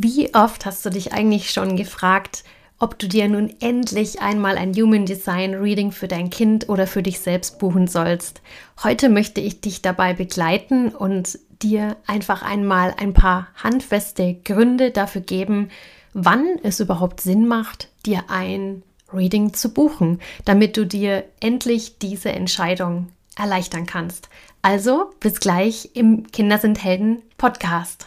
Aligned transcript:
Wie 0.00 0.32
oft 0.32 0.64
hast 0.64 0.86
du 0.86 0.90
dich 0.90 1.12
eigentlich 1.12 1.50
schon 1.50 1.76
gefragt, 1.76 2.44
ob 2.78 3.00
du 3.00 3.08
dir 3.08 3.26
nun 3.26 3.52
endlich 3.58 4.20
einmal 4.20 4.56
ein 4.56 4.72
Human 4.72 5.06
Design 5.06 5.54
Reading 5.54 5.90
für 5.90 6.06
dein 6.06 6.30
Kind 6.30 6.68
oder 6.68 6.86
für 6.86 7.02
dich 7.02 7.18
selbst 7.18 7.58
buchen 7.58 7.88
sollst? 7.88 8.40
Heute 8.84 9.08
möchte 9.08 9.40
ich 9.40 9.60
dich 9.60 9.82
dabei 9.82 10.14
begleiten 10.14 10.90
und 10.90 11.40
dir 11.62 11.96
einfach 12.06 12.42
einmal 12.42 12.94
ein 12.96 13.12
paar 13.12 13.48
handfeste 13.56 14.34
Gründe 14.44 14.92
dafür 14.92 15.20
geben, 15.20 15.68
wann 16.14 16.46
es 16.62 16.78
überhaupt 16.78 17.20
Sinn 17.20 17.48
macht, 17.48 17.88
dir 18.06 18.26
ein 18.28 18.84
Reading 19.12 19.52
zu 19.52 19.74
buchen, 19.74 20.20
damit 20.44 20.76
du 20.76 20.86
dir 20.86 21.24
endlich 21.40 21.98
diese 21.98 22.30
Entscheidung 22.30 23.08
erleichtern 23.36 23.86
kannst. 23.86 24.28
Also 24.62 25.10
bis 25.18 25.40
gleich 25.40 25.90
im 25.94 26.30
Kinder 26.30 26.58
sind 26.58 26.84
Helden 26.84 27.20
Podcast. 27.36 28.06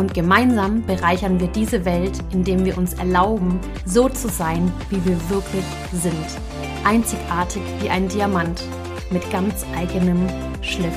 Und 0.00 0.14
gemeinsam 0.14 0.82
bereichern 0.86 1.38
wir 1.40 1.48
diese 1.48 1.84
Welt, 1.84 2.18
indem 2.32 2.64
wir 2.64 2.78
uns 2.78 2.94
erlauben, 2.94 3.60
so 3.84 4.08
zu 4.08 4.30
sein, 4.30 4.72
wie 4.88 5.04
wir 5.04 5.28
wirklich 5.28 5.64
sind. 5.92 6.14
Einzigartig 6.84 7.60
wie 7.82 7.90
ein 7.90 8.08
Diamant 8.08 8.62
mit 9.10 9.30
ganz 9.30 9.66
eigenem 9.76 10.26
Schliff. 10.62 10.96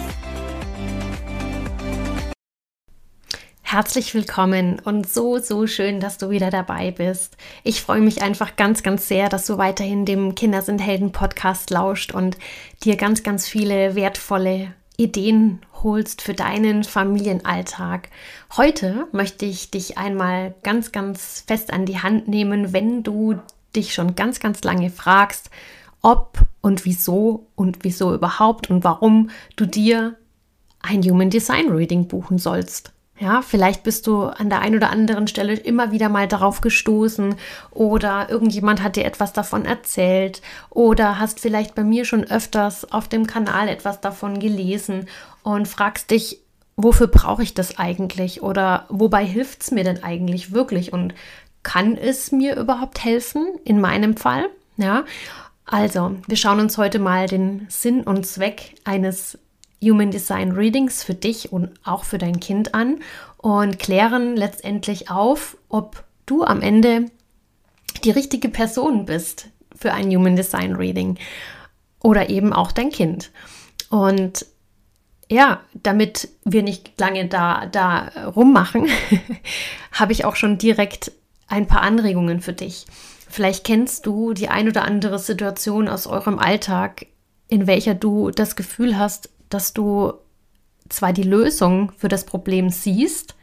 Herzlich 3.61 4.13
willkommen 4.15 4.79
und 4.85 5.09
so, 5.09 5.37
so 5.37 5.67
schön, 5.67 5.99
dass 5.99 6.17
du 6.17 6.29
wieder 6.29 6.49
dabei 6.49 6.91
bist. 6.91 7.35
Ich 7.65 7.81
freue 7.81 7.99
mich 7.99 8.21
einfach 8.21 8.55
ganz, 8.55 8.83
ganz 8.83 9.09
sehr, 9.09 9.27
dass 9.27 9.45
du 9.45 9.57
weiterhin 9.57 10.05
dem 10.05 10.33
Kinder 10.33 10.61
sind 10.61 10.79
Helden 10.79 11.11
Podcast 11.11 11.71
lauscht 11.71 12.13
und 12.13 12.37
dir 12.85 12.95
ganz, 12.95 13.21
ganz 13.21 13.49
viele 13.49 13.95
wertvolle 13.95 14.73
Ideen 14.97 15.61
holst 15.81 16.21
für 16.21 16.33
deinen 16.33 16.83
Familienalltag. 16.83 18.09
Heute 18.55 19.07
möchte 19.11 19.45
ich 19.45 19.71
dich 19.71 19.97
einmal 19.97 20.53
ganz, 20.63 20.91
ganz 20.91 21.43
fest 21.47 21.73
an 21.73 21.85
die 21.85 21.99
Hand 21.99 22.27
nehmen, 22.27 22.73
wenn 22.73 23.03
du 23.03 23.39
dich 23.75 23.93
schon 23.93 24.15
ganz, 24.15 24.39
ganz 24.39 24.63
lange 24.63 24.89
fragst, 24.89 25.49
ob 26.01 26.39
und 26.61 26.85
wieso 26.85 27.47
und 27.55 27.79
wieso 27.81 28.13
überhaupt 28.13 28.69
und 28.69 28.83
warum 28.83 29.29
du 29.55 29.65
dir 29.65 30.17
ein 30.81 31.01
Human 31.01 31.29
Design 31.29 31.69
Reading 31.69 32.07
buchen 32.07 32.37
sollst. 32.37 32.91
Ja, 33.19 33.43
vielleicht 33.43 33.83
bist 33.83 34.07
du 34.07 34.23
an 34.23 34.49
der 34.49 34.61
einen 34.61 34.75
oder 34.75 34.89
anderen 34.89 35.27
Stelle 35.27 35.53
immer 35.53 35.91
wieder 35.91 36.09
mal 36.09 36.27
darauf 36.27 36.61
gestoßen 36.61 37.35
oder 37.69 38.27
irgendjemand 38.29 38.81
hat 38.81 38.95
dir 38.95 39.05
etwas 39.05 39.33
davon 39.33 39.65
erzählt 39.65 40.41
oder 40.71 41.19
hast 41.19 41.39
vielleicht 41.39 41.75
bei 41.75 41.83
mir 41.83 42.05
schon 42.05 42.23
öfters 42.23 42.91
auf 42.91 43.07
dem 43.07 43.27
Kanal 43.27 43.67
etwas 43.67 44.01
davon 44.01 44.39
gelesen 44.39 45.07
und 45.43 45.67
fragst 45.67 46.09
dich, 46.09 46.39
wofür 46.75 47.07
brauche 47.07 47.43
ich 47.43 47.53
das 47.53 47.77
eigentlich 47.77 48.41
oder 48.41 48.87
wobei 48.89 49.23
hilft 49.23 49.61
es 49.61 49.71
mir 49.71 49.83
denn 49.83 50.03
eigentlich 50.03 50.51
wirklich 50.51 50.91
und 50.91 51.13
kann 51.61 51.95
es 51.95 52.31
mir 52.31 52.55
überhaupt 52.57 53.03
helfen 53.05 53.45
in 53.63 53.79
meinem 53.79 54.17
Fall? 54.17 54.49
Ja, 54.77 55.05
also 55.65 56.15
wir 56.27 56.35
schauen 56.35 56.59
uns 56.59 56.79
heute 56.79 56.97
mal 56.97 57.27
den 57.27 57.67
Sinn 57.69 58.01
und 58.01 58.25
Zweck 58.25 58.75
eines 58.83 59.37
Human 59.83 60.11
Design 60.11 60.51
Readings 60.51 61.03
für 61.03 61.13
dich 61.13 61.51
und 61.51 61.71
auch 61.83 62.03
für 62.03 62.17
dein 62.17 62.39
Kind 62.39 62.73
an 62.73 62.99
und 63.37 63.79
klären 63.79 64.35
letztendlich 64.35 65.09
auf, 65.09 65.57
ob 65.69 66.03
du 66.25 66.43
am 66.43 66.61
Ende 66.61 67.05
die 68.03 68.11
richtige 68.11 68.49
Person 68.49 69.05
bist 69.05 69.49
für 69.75 69.93
ein 69.93 70.09
Human 70.09 70.35
Design 70.35 70.75
Reading 70.75 71.17
oder 72.01 72.29
eben 72.29 72.53
auch 72.53 72.71
dein 72.71 72.89
Kind. 72.89 73.31
Und 73.89 74.45
ja, 75.29 75.61
damit 75.73 76.29
wir 76.43 76.63
nicht 76.63 76.99
lange 76.99 77.27
da, 77.27 77.65
da 77.65 78.09
rummachen, 78.35 78.87
habe 79.91 80.11
ich 80.11 80.25
auch 80.25 80.35
schon 80.35 80.57
direkt 80.57 81.11
ein 81.47 81.67
paar 81.67 81.81
Anregungen 81.81 82.41
für 82.41 82.53
dich. 82.53 82.85
Vielleicht 83.29 83.63
kennst 83.63 84.05
du 84.05 84.33
die 84.33 84.49
ein 84.49 84.67
oder 84.67 84.83
andere 84.83 85.17
Situation 85.17 85.87
aus 85.87 86.07
eurem 86.07 86.39
Alltag, 86.39 87.07
in 87.47 87.67
welcher 87.67 87.95
du 87.95 88.31
das 88.31 88.55
Gefühl 88.55 88.97
hast, 88.97 89.29
dass 89.53 89.73
du 89.73 90.13
zwar 90.89 91.13
die 91.13 91.23
Lösung 91.23 91.91
für 91.97 92.09
das 92.09 92.25
Problem 92.25 92.69
siehst, 92.69 93.35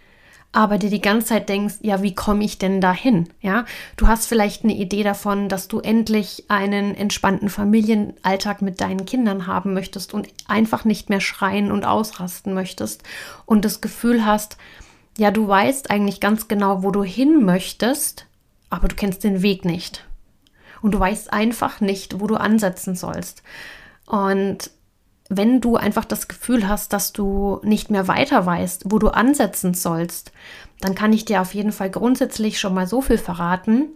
aber 0.53 0.79
dir 0.79 0.91
die 0.91 1.01
ganze 1.01 1.29
Zeit 1.29 1.49
denkst, 1.49 1.77
ja, 1.81 2.03
wie 2.03 2.15
komme 2.15 2.45
ich 2.45 2.59
denn 2.59 2.81
dahin? 2.81 3.29
Ja, 3.41 3.67
du 3.97 4.09
hast 4.09 4.27
vielleicht 4.27 4.65
eine 4.65 4.75
Idee 4.75 5.05
davon, 5.05 5.49
dass 5.49 5.69
du 5.69 5.79
endlich 5.79 6.45
einen 6.49 6.95
entspannten 6.97 7.49
Familienalltag 7.49 8.61
mit 8.61 8.81
deinen 8.81 9.05
Kindern 9.07 9.47
haben 9.47 9.75
möchtest 9.75 10.13
und 10.13 10.27
einfach 10.49 10.85
nicht 10.85 11.09
mehr 11.09 11.21
schreien 11.21 11.71
und 11.71 11.85
ausrasten 11.85 12.53
möchtest 12.53 13.05
und 13.47 13.65
das 13.65 13.81
Gefühl 13.81 14.27
hast, 14.27 14.57
ja, 15.19 15.31
du 15.31 15.47
weißt 15.47 15.91
eigentlich 15.91 16.21
ganz 16.21 16.49
genau, 16.49 16.83
wo 16.83 16.91
du 16.91 17.05
hin 17.05 17.45
möchtest, 17.45 18.27
aber 18.71 18.89
du 18.89 18.97
kennst 18.97 19.23
den 19.23 19.43
Weg 19.43 19.65
nicht. 19.65 20.05
Und 20.83 20.93
du 20.93 21.01
weißt 21.01 21.33
einfach 21.33 21.81
nicht, 21.81 22.21
wo 22.21 22.27
du 22.27 22.37
ansetzen 22.37 22.97
sollst. 22.97 23.43
Und 24.07 24.71
wenn 25.31 25.61
du 25.61 25.77
einfach 25.77 26.05
das 26.05 26.27
Gefühl 26.27 26.69
hast, 26.69 26.93
dass 26.93 27.13
du 27.13 27.61
nicht 27.63 27.89
mehr 27.89 28.09
weiter 28.09 28.45
weißt, 28.45 28.83
wo 28.87 28.99
du 28.99 29.09
ansetzen 29.09 29.75
sollst, 29.75 30.33
dann 30.81 30.97
kann 30.97 31.13
ich 31.13 31.25
dir 31.25 31.41
auf 31.41 31.55
jeden 31.55 31.71
Fall 31.71 31.89
grundsätzlich 31.89 32.59
schon 32.59 32.75
mal 32.75 32.89
so 32.89 33.01
viel 33.01 33.17
verraten, 33.17 33.91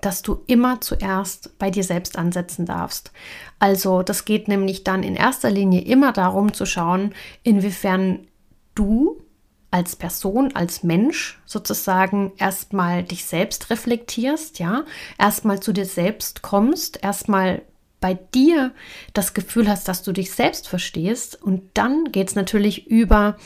dass 0.00 0.22
du 0.22 0.40
immer 0.48 0.80
zuerst 0.80 1.56
bei 1.60 1.70
dir 1.70 1.84
selbst 1.84 2.18
ansetzen 2.18 2.66
darfst. 2.66 3.12
Also 3.60 4.02
das 4.02 4.24
geht 4.24 4.48
nämlich 4.48 4.82
dann 4.82 5.04
in 5.04 5.14
erster 5.14 5.50
Linie 5.50 5.82
immer 5.82 6.12
darum 6.12 6.52
zu 6.52 6.66
schauen, 6.66 7.14
inwiefern 7.44 8.26
du 8.74 9.22
als 9.70 9.94
Person, 9.94 10.54
als 10.56 10.82
Mensch 10.82 11.40
sozusagen 11.46 12.32
erstmal 12.38 13.04
dich 13.04 13.24
selbst 13.24 13.70
reflektierst, 13.70 14.58
ja, 14.58 14.84
erstmal 15.16 15.60
zu 15.60 15.72
dir 15.72 15.86
selbst 15.86 16.42
kommst, 16.42 17.02
erstmal 17.04 17.62
bei 18.02 18.14
dir 18.34 18.72
das 19.14 19.32
Gefühl 19.32 19.66
hast, 19.70 19.88
dass 19.88 20.02
du 20.02 20.12
dich 20.12 20.32
selbst 20.32 20.68
verstehst. 20.68 21.40
Und 21.40 21.62
dann 21.72 22.12
geht 22.12 22.28
es 22.28 22.34
natürlich 22.34 22.86
über 22.88 23.38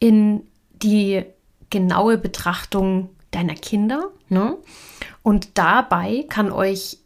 in 0.00 0.42
die 0.82 1.22
genaue 1.70 2.18
Betrachtung 2.18 3.10
deiner 3.30 3.54
Kinder. 3.54 4.10
Ne? 4.28 4.56
Und 5.22 5.50
dabei 5.54 6.24
kann 6.28 6.50
euch 6.50 6.98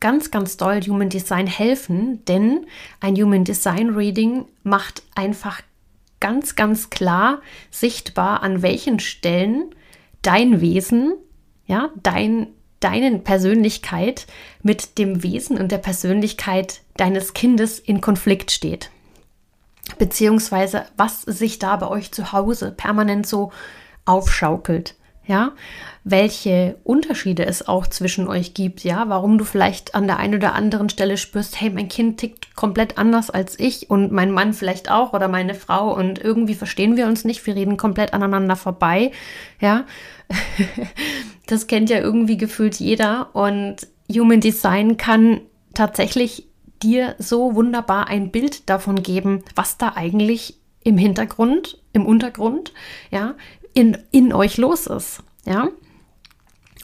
ganz, 0.00 0.30
ganz 0.30 0.56
doll 0.56 0.80
Human 0.82 1.10
Design 1.10 1.46
helfen, 1.46 2.24
denn 2.24 2.66
ein 3.00 3.16
Human 3.16 3.44
Design 3.44 3.90
Reading 3.90 4.46
macht 4.62 5.02
einfach 5.14 5.60
ganz, 6.20 6.56
ganz 6.56 6.90
klar 6.90 7.40
sichtbar, 7.70 8.42
an 8.42 8.62
welchen 8.62 9.00
Stellen 9.00 9.74
dein 10.22 10.60
Wesen, 10.60 11.14
ja, 11.66 11.90
dein 12.02 12.48
deine 12.80 13.18
Persönlichkeit 13.18 14.26
mit 14.62 14.98
dem 14.98 15.22
Wesen 15.22 15.58
und 15.58 15.72
der 15.72 15.78
Persönlichkeit 15.78 16.80
deines 16.96 17.34
Kindes 17.34 17.78
in 17.78 18.00
Konflikt 18.00 18.50
steht. 18.50 18.90
Beziehungsweise 19.98 20.84
was 20.96 21.22
sich 21.22 21.58
da 21.58 21.76
bei 21.76 21.88
euch 21.88 22.12
zu 22.12 22.32
Hause 22.32 22.72
permanent 22.72 23.26
so 23.26 23.52
aufschaukelt. 24.04 24.94
Ja, 25.28 25.54
welche 26.04 26.76
Unterschiede 26.84 27.44
es 27.46 27.66
auch 27.66 27.88
zwischen 27.88 28.28
euch 28.28 28.54
gibt, 28.54 28.84
ja, 28.84 29.08
warum 29.08 29.38
du 29.38 29.44
vielleicht 29.44 29.96
an 29.96 30.06
der 30.06 30.18
einen 30.18 30.36
oder 30.36 30.54
anderen 30.54 30.88
Stelle 30.88 31.16
spürst, 31.16 31.60
hey, 31.60 31.68
mein 31.68 31.88
Kind 31.88 32.20
tickt 32.20 32.54
komplett 32.54 32.96
anders 32.96 33.28
als 33.28 33.58
ich 33.58 33.90
und 33.90 34.12
mein 34.12 34.30
Mann 34.30 34.52
vielleicht 34.52 34.88
auch 34.88 35.14
oder 35.14 35.26
meine 35.26 35.56
Frau 35.56 35.92
und 35.92 36.20
irgendwie 36.20 36.54
verstehen 36.54 36.96
wir 36.96 37.08
uns 37.08 37.24
nicht, 37.24 37.44
wir 37.44 37.56
reden 37.56 37.76
komplett 37.76 38.14
aneinander 38.14 38.54
vorbei, 38.54 39.10
ja. 39.58 39.84
das 41.46 41.66
kennt 41.66 41.90
ja 41.90 41.98
irgendwie 41.98 42.36
gefühlt 42.36 42.76
jeder 42.76 43.34
und 43.34 43.86
Human 44.12 44.40
Design 44.40 44.96
kann 44.96 45.40
tatsächlich 45.74 46.46
dir 46.82 47.14
so 47.18 47.54
wunderbar 47.54 48.08
ein 48.08 48.30
Bild 48.30 48.68
davon 48.68 49.02
geben, 49.02 49.42
was 49.54 49.78
da 49.78 49.92
eigentlich 49.94 50.58
im 50.82 50.98
Hintergrund, 50.98 51.78
im 51.92 52.06
Untergrund, 52.06 52.72
ja, 53.10 53.34
in, 53.74 53.98
in 54.10 54.32
euch 54.32 54.56
los 54.56 54.86
ist, 54.86 55.22
ja. 55.44 55.68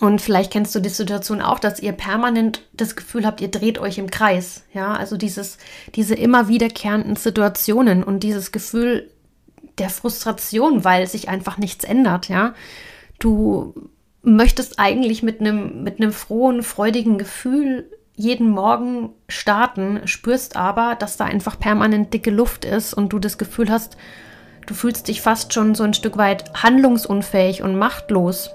Und 0.01 0.21
vielleicht 0.21 0.53
kennst 0.53 0.75
du 0.75 0.81
die 0.81 0.89
Situation 0.89 1.41
auch, 1.41 1.61
dass 1.61 1.79
ihr 1.79 1.93
permanent 1.93 2.63
das 2.73 2.97
Gefühl 2.97 3.25
habt, 3.25 3.41
ihr 3.41 3.51
dreht 3.53 3.79
euch 3.79 3.99
im 3.99 4.11
Kreis, 4.11 4.65
ja, 4.73 4.95
also 4.95 5.17
dieses, 5.17 5.59
diese 5.95 6.15
immer 6.15 6.49
wiederkehrenden 6.49 7.15
Situationen 7.15 8.03
und 8.03 8.21
dieses 8.21 8.51
Gefühl 8.51 9.11
der 9.79 9.91
Frustration, 9.91 10.85
weil 10.85 11.07
sich 11.07 11.29
einfach 11.29 11.57
nichts 11.57 11.85
ändert, 11.85 12.29
ja. 12.29 12.55
Du 13.23 13.75
möchtest 14.23 14.79
eigentlich 14.79 15.23
mit 15.23 15.41
einem 15.41 15.83
mit 15.83 16.01
einem 16.01 16.13
frohen, 16.13 16.63
freudigen 16.63 17.19
Gefühl 17.19 17.91
jeden 18.15 18.51
Morgen 18.51 19.11
starten, 19.29 20.07
spürst 20.07 20.57
aber, 20.57 20.97
dass 20.97 21.17
da 21.17 21.25
einfach 21.25 21.59
permanent 21.59 22.13
dicke 22.13 22.31
Luft 22.31 22.65
ist 22.65 22.95
und 22.95 23.13
du 23.13 23.19
das 23.19 23.39
Gefühl 23.39 23.71
hast, 23.71 23.97
du 24.67 24.75
fühlst 24.75 25.09
dich 25.09 25.23
fast 25.23 25.53
schon 25.55 25.75
so 25.75 25.83
ein 25.83 25.95
Stück 25.95 26.19
weit 26.19 26.53
handlungsunfähig 26.63 27.63
und 27.63 27.77
machtlos. 27.77 28.51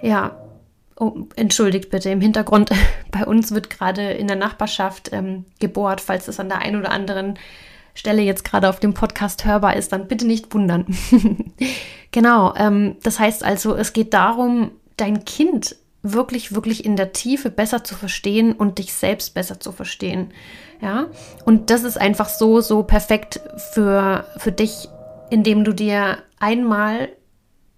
Ja, 0.00 0.36
oh, 0.98 1.26
entschuldigt 1.34 1.90
bitte, 1.90 2.10
im 2.10 2.20
Hintergrund 2.20 2.70
bei 3.10 3.26
uns 3.26 3.52
wird 3.52 3.68
gerade 3.68 4.12
in 4.12 4.28
der 4.28 4.36
Nachbarschaft 4.36 5.12
ähm, 5.12 5.44
gebohrt, 5.58 6.00
falls 6.00 6.28
es 6.28 6.40
an 6.40 6.48
der 6.48 6.58
einen 6.58 6.76
oder 6.76 6.92
anderen 6.92 7.38
Stelle 7.96 8.22
jetzt 8.22 8.44
gerade 8.44 8.68
auf 8.68 8.78
dem 8.78 8.94
Podcast 8.94 9.44
hörbar 9.44 9.74
ist, 9.74 9.92
dann 9.92 10.06
bitte 10.06 10.26
nicht 10.26 10.52
wundern. 10.54 10.86
genau, 12.12 12.54
ähm, 12.56 12.96
das 13.02 13.18
heißt 13.18 13.42
also, 13.42 13.74
es 13.74 13.92
geht 13.92 14.14
darum, 14.14 14.70
dein 14.96 15.24
Kind 15.24 15.76
wirklich, 16.02 16.54
wirklich 16.54 16.84
in 16.84 16.94
der 16.94 17.12
Tiefe 17.12 17.50
besser 17.50 17.82
zu 17.82 17.94
verstehen 17.94 18.52
und 18.52 18.78
dich 18.78 18.92
selbst 18.92 19.34
besser 19.34 19.58
zu 19.58 19.72
verstehen. 19.72 20.30
Ja, 20.80 21.06
und 21.44 21.70
das 21.70 21.84
ist 21.84 21.98
einfach 21.98 22.28
so, 22.28 22.60
so 22.60 22.82
perfekt 22.82 23.40
für, 23.72 24.26
für 24.36 24.52
dich, 24.52 24.88
indem 25.30 25.64
du 25.64 25.72
dir 25.72 26.18
einmal 26.38 27.08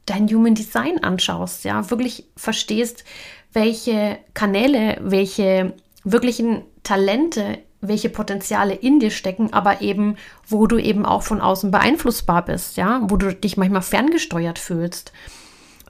dein 0.05 0.29
Human 0.29 0.55
Design 0.55 1.03
anschaust, 1.03 1.65
ja, 1.65 1.91
wirklich 1.91 2.27
verstehst, 2.37 3.05
welche 3.53 4.19
Kanäle, 4.35 4.99
welche 5.01 5.75
wirklichen 6.03 6.63
Talente, 6.83 7.59
welche 7.81 8.09
Potenziale 8.09 8.75
in 8.75 8.99
dir 8.99 9.11
stecken, 9.11 9.53
aber 9.53 9.81
eben, 9.81 10.17
wo 10.47 10.67
du 10.67 10.79
eben 10.79 11.07
auch 11.07 11.23
von 11.23 11.41
außen 11.41 11.71
beeinflussbar 11.71 12.45
bist, 12.45 12.77
ja, 12.77 13.01
wo 13.05 13.17
du 13.17 13.33
dich 13.35 13.57
manchmal 13.57 13.83
ferngesteuert 13.83 14.59
fühlst. 14.59 15.13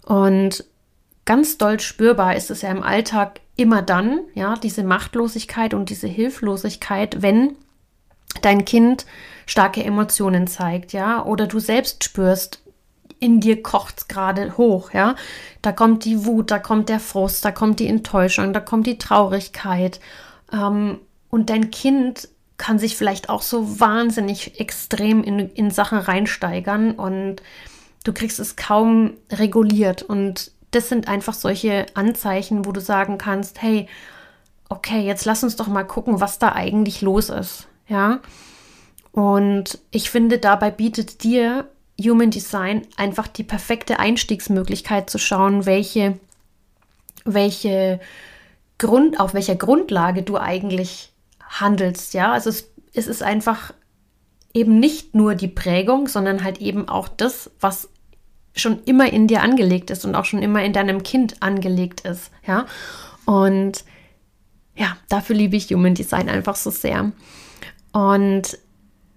Und 0.05 0.64
ganz 1.25 1.58
doll 1.58 1.81
spürbar 1.81 2.37
ist 2.37 2.50
es 2.50 2.62
ja 2.62 2.70
im 2.70 2.82
Alltag 2.82 3.40
immer 3.56 3.82
dann, 3.82 4.20
ja, 4.35 4.55
diese 4.56 4.85
Machtlosigkeit 4.85 5.75
und 5.75 5.90
diese 5.90 6.08
Hilflosigkeit, 6.08 7.23
wenn 7.23 7.56
dein 8.43 8.64
Kind 8.64 9.06
starke 9.46 9.82
Emotionen 9.82 10.46
zeigt, 10.46 10.93
ja, 10.93 11.25
oder 11.25 11.46
du 11.46 11.58
selbst 11.58 12.05
spürst, 12.05 12.62
in 13.20 13.40
dir 13.40 13.62
kocht 13.62 13.99
es 13.99 14.08
gerade 14.08 14.56
hoch, 14.56 14.93
ja. 14.93 15.17
Da 15.62 15.73
kommt 15.73 16.05
die 16.05 16.25
Wut, 16.25 16.50
da 16.50 16.58
kommt 16.58 16.88
der 16.88 17.00
Frust, 17.00 17.44
da 17.44 17.50
kommt 17.50 17.81
die 17.81 17.88
Enttäuschung, 17.88 18.52
da 18.52 18.61
kommt 18.61 18.87
die 18.87 18.99
Traurigkeit. 18.99 20.00
Ähm, 20.52 20.99
und 21.30 21.50
dein 21.50 21.70
Kind 21.70 22.28
kann 22.56 22.78
sich 22.78 22.96
vielleicht 22.96 23.28
auch 23.28 23.42
so 23.42 23.80
wahnsinnig 23.80 24.60
extrem 24.60 25.22
in, 25.22 25.38
in 25.50 25.70
Sachen 25.70 25.98
reinsteigern 25.98 26.92
und 26.92 27.36
du 28.04 28.12
kriegst 28.12 28.40
es 28.40 28.56
kaum 28.56 29.12
reguliert. 29.30 30.02
Und 30.02 30.50
das 30.72 30.88
sind 30.88 31.08
einfach 31.08 31.34
solche 31.34 31.86
Anzeichen, 31.94 32.66
wo 32.66 32.72
du 32.72 32.80
sagen 32.80 33.16
kannst, 33.16 33.62
hey, 33.62 33.88
okay, 34.69 35.00
jetzt 35.00 35.25
lass 35.25 35.44
uns 35.44 35.56
doch 35.56 35.69
mal 35.69 35.84
gucken, 35.84 36.20
was 36.20 36.38
da 36.38 36.52
eigentlich 36.52 37.00
los 37.00 37.30
ist. 37.30 37.69
Ja. 37.86 38.20
Und 39.12 39.78
ich 39.90 40.10
finde, 40.10 40.38
dabei 40.38 40.70
bietet 40.70 41.22
dir 41.22 41.69
Human 42.00 42.30
Design 42.30 42.82
einfach 42.96 43.28
die 43.28 43.44
perfekte 43.44 43.98
Einstiegsmöglichkeit 43.98 45.08
zu 45.10 45.19
schauen, 45.19 45.64
welche, 45.64 46.19
welche 47.25 48.00
Grund, 48.78 49.19
auf 49.19 49.34
welcher 49.34 49.56
Grundlage 49.56 50.22
du 50.22 50.38
eigentlich 50.38 51.12
handelst. 51.48 52.14
Ja, 52.14 52.32
also 52.32 52.50
es, 52.50 52.70
es 52.94 53.06
ist 53.06 53.22
einfach 53.22 53.72
eben 54.54 54.78
nicht 54.80 55.14
nur 55.14 55.34
die 55.34 55.48
Prägung, 55.48 56.08
sondern 56.08 56.44
halt 56.44 56.58
eben 56.58 56.88
auch 56.88 57.08
das, 57.08 57.50
was 57.60 57.88
schon 58.54 58.82
immer 58.84 59.12
in 59.12 59.26
dir 59.26 59.42
angelegt 59.42 59.90
ist 59.90 60.04
und 60.04 60.14
auch 60.14 60.24
schon 60.24 60.42
immer 60.42 60.62
in 60.64 60.72
deinem 60.72 61.02
Kind 61.02 61.42
angelegt 61.42 62.00
ist. 62.02 62.30
Ja, 62.46 62.66
und 63.24 63.84
ja, 64.74 64.96
dafür 65.08 65.36
liebe 65.36 65.56
ich 65.56 65.72
Human 65.72 65.94
Design 65.94 66.28
einfach 66.28 66.56
so 66.56 66.70
sehr. 66.70 67.12
Und 67.92 68.58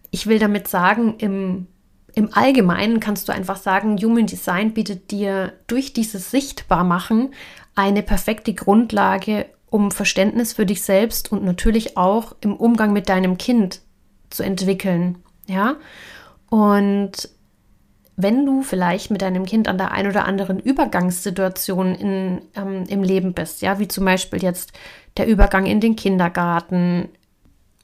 ich 0.09 0.27
will 0.27 0.39
damit 0.39 0.67
sagen, 0.67 1.15
im, 1.17 1.67
im 2.13 2.33
Allgemeinen 2.33 2.99
kannst 2.99 3.29
du 3.29 3.33
einfach 3.33 3.57
sagen, 3.57 3.97
Human 3.97 4.25
Design 4.25 4.73
bietet 4.73 5.11
dir 5.11 5.53
durch 5.67 5.93
dieses 5.93 6.31
Sichtbarmachen 6.31 7.33
eine 7.75 8.03
perfekte 8.03 8.53
Grundlage, 8.53 9.45
um 9.71 9.89
Verständnis 9.89 10.53
für 10.53 10.67
dich 10.67 10.83
selbst 10.83 11.31
und 11.31 11.43
natürlich 11.43 11.97
auch 11.97 12.35
im 12.41 12.55
Umgang 12.55 12.93
mit 12.93 13.09
deinem 13.09 13.39
Kind 13.39 13.81
zu 14.29 14.43
entwickeln. 14.43 15.17
Ja, 15.47 15.77
und 16.49 17.29
wenn 18.17 18.45
du 18.45 18.61
vielleicht 18.61 19.09
mit 19.09 19.21
deinem 19.21 19.45
Kind 19.45 19.67
an 19.67 19.77
der 19.77 19.91
ein 19.91 20.07
oder 20.07 20.25
anderen 20.25 20.59
Übergangssituation 20.59 21.95
in, 21.95 22.41
ähm, 22.55 22.83
im 22.87 23.01
Leben 23.01 23.33
bist, 23.33 23.61
ja, 23.61 23.79
wie 23.79 23.87
zum 23.87 24.05
Beispiel 24.05 24.43
jetzt 24.43 24.73
der 25.17 25.27
Übergang 25.27 25.65
in 25.65 25.79
den 25.79 25.95
Kindergarten, 25.95 27.09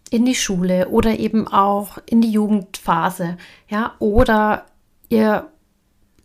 in 0.09 0.25
die 0.25 0.35
Schule 0.35 0.89
oder 0.89 1.17
eben 1.17 1.47
auch 1.47 1.97
in 2.05 2.21
die 2.21 2.31
Jugendphase, 2.31 3.37
ja, 3.69 3.93
oder 3.99 4.65
ihr, 5.09 5.47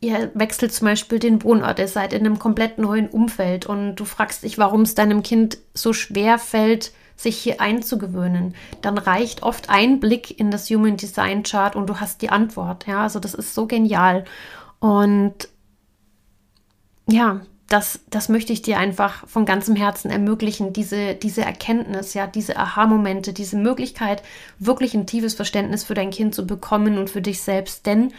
ihr 0.02 0.32
wechselt 0.34 0.72
zum 0.74 0.86
Beispiel 0.86 1.18
den 1.18 1.42
Wohnort, 1.42 1.78
ihr 1.78 1.88
seid 1.88 2.12
in 2.12 2.26
einem 2.26 2.38
komplett 2.38 2.76
neuen 2.76 3.08
Umfeld 3.08 3.66
und 3.66 3.96
du 3.96 4.04
fragst 4.04 4.42
dich, 4.42 4.58
warum 4.58 4.82
es 4.82 4.94
deinem 4.94 5.22
Kind 5.22 5.58
so 5.74 5.92
schwer 5.92 6.38
fällt, 6.38 6.92
sich 7.16 7.38
hier 7.38 7.60
einzugewöhnen, 7.60 8.54
dann 8.80 8.98
reicht 8.98 9.44
oft 9.44 9.70
ein 9.70 10.00
Blick 10.00 10.38
in 10.38 10.50
das 10.50 10.68
Human 10.70 10.96
Design 10.96 11.44
Chart 11.44 11.76
und 11.76 11.88
du 11.88 12.00
hast 12.00 12.20
die 12.20 12.30
Antwort. 12.30 12.86
Ja, 12.88 13.02
also 13.02 13.20
das 13.20 13.32
ist 13.32 13.54
so 13.54 13.66
genial. 13.66 14.24
Und 14.80 15.48
ja, 17.08 17.42
das, 17.68 18.00
das 18.10 18.28
möchte 18.28 18.52
ich 18.52 18.62
dir 18.62 18.78
einfach 18.78 19.28
von 19.28 19.46
ganzem 19.46 19.76
Herzen 19.76 20.10
ermöglichen, 20.10 20.72
diese, 20.72 21.14
diese 21.14 21.42
Erkenntnis, 21.42 22.12
ja, 22.14 22.26
diese 22.26 22.56
Aha-Momente, 22.56 23.32
diese 23.32 23.56
Möglichkeit, 23.56 24.22
wirklich 24.58 24.94
ein 24.94 25.06
tiefes 25.06 25.34
Verständnis 25.34 25.84
für 25.84 25.94
dein 25.94 26.10
Kind 26.10 26.34
zu 26.34 26.44
bekommen 26.44 26.98
und 26.98 27.08
für 27.08 27.22
dich 27.22 27.40
selbst. 27.40 27.86
Denn 27.86 28.12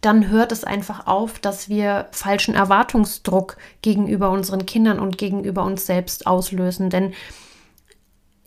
dann 0.00 0.30
hört 0.30 0.50
es 0.52 0.64
einfach 0.64 1.06
auf, 1.06 1.38
dass 1.38 1.68
wir 1.68 2.08
falschen 2.12 2.54
Erwartungsdruck 2.54 3.56
gegenüber 3.82 4.30
unseren 4.30 4.64
Kindern 4.64 4.98
und 4.98 5.18
gegenüber 5.18 5.64
uns 5.64 5.84
selbst 5.84 6.26
auslösen. 6.26 6.88
Denn 6.88 7.12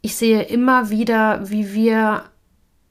ich 0.01 0.15
sehe 0.15 0.41
immer 0.41 0.89
wieder, 0.89 1.49
wie 1.49 1.73
wir, 1.73 2.25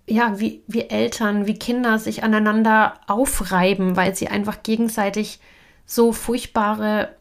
ja, 0.09 0.38
wie, 0.38 0.62
wie 0.69 0.88
Eltern, 0.88 1.47
wie 1.47 1.59
Kinder 1.59 1.99
sich 1.99 2.23
aneinander 2.23 2.94
aufreiben, 3.09 3.97
weil 3.97 4.14
sie 4.14 4.29
einfach 4.29 4.62
gegenseitig 4.62 5.41
so 5.85 6.12
furchtbare, 6.12 7.17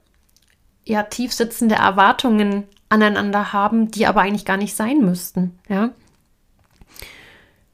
ja, 0.86 1.04
tiefsitzende 1.04 1.76
Erwartungen 1.76 2.66
aneinander 2.90 3.52
haben, 3.52 3.90
die 3.90 4.06
aber 4.06 4.22
eigentlich 4.22 4.46
gar 4.46 4.58
nicht 4.58 4.76
sein 4.76 5.00
müssten, 5.00 5.60
ja. 5.68 5.90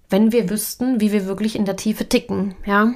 Wenn 0.10 0.32
wir 0.32 0.50
wüssten, 0.50 1.02
wie 1.02 1.12
wir 1.12 1.26
wirklich 1.26 1.58
in 1.58 1.66
der 1.66 1.76
Tiefe 1.76 2.08
ticken, 2.08 2.56
ja. 2.66 2.94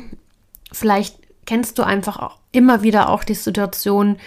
Vielleicht 0.72 1.18
kennst 1.46 1.78
du 1.78 1.84
einfach 1.84 2.20
auch 2.20 2.40
immer 2.51 2.84
wieder 2.84 3.10
auch 3.10 3.24
die 3.24 3.36
Situation, 3.36 4.18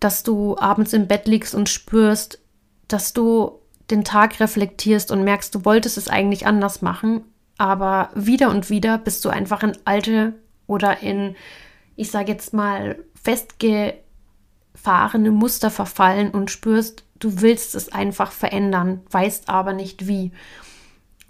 dass 0.00 0.22
du 0.22 0.56
abends 0.58 0.92
im 0.92 1.06
Bett 1.06 1.26
liegst 1.26 1.54
und 1.54 1.68
spürst, 1.68 2.40
dass 2.88 3.12
du 3.12 3.60
den 3.90 4.04
Tag 4.04 4.40
reflektierst 4.40 5.10
und 5.10 5.24
merkst, 5.24 5.54
du 5.54 5.64
wolltest 5.64 5.96
es 5.96 6.08
eigentlich 6.08 6.46
anders 6.46 6.82
machen, 6.82 7.24
aber 7.56 8.10
wieder 8.14 8.50
und 8.50 8.68
wieder 8.68 8.98
bist 8.98 9.24
du 9.24 9.30
einfach 9.30 9.62
in 9.62 9.78
alte 9.84 10.34
oder 10.66 11.02
in, 11.02 11.36
ich 11.94 12.10
sage 12.10 12.32
jetzt 12.32 12.52
mal, 12.52 12.98
festgefahrene 13.22 15.30
Muster 15.30 15.70
verfallen 15.70 16.32
und 16.32 16.50
spürst, 16.50 17.04
du 17.18 17.40
willst 17.40 17.74
es 17.74 17.92
einfach 17.92 18.32
verändern, 18.32 19.00
weißt 19.10 19.48
aber 19.48 19.72
nicht 19.72 20.06
wie. 20.06 20.32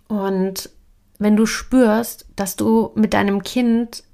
Und 0.08 0.70
wenn 1.18 1.37
du 1.37 1.46
spürst, 1.46 2.26
dass 2.37 2.56
du 2.56 2.90
mit 2.94 3.14
deinem 3.14 3.42
Kind 3.42 4.04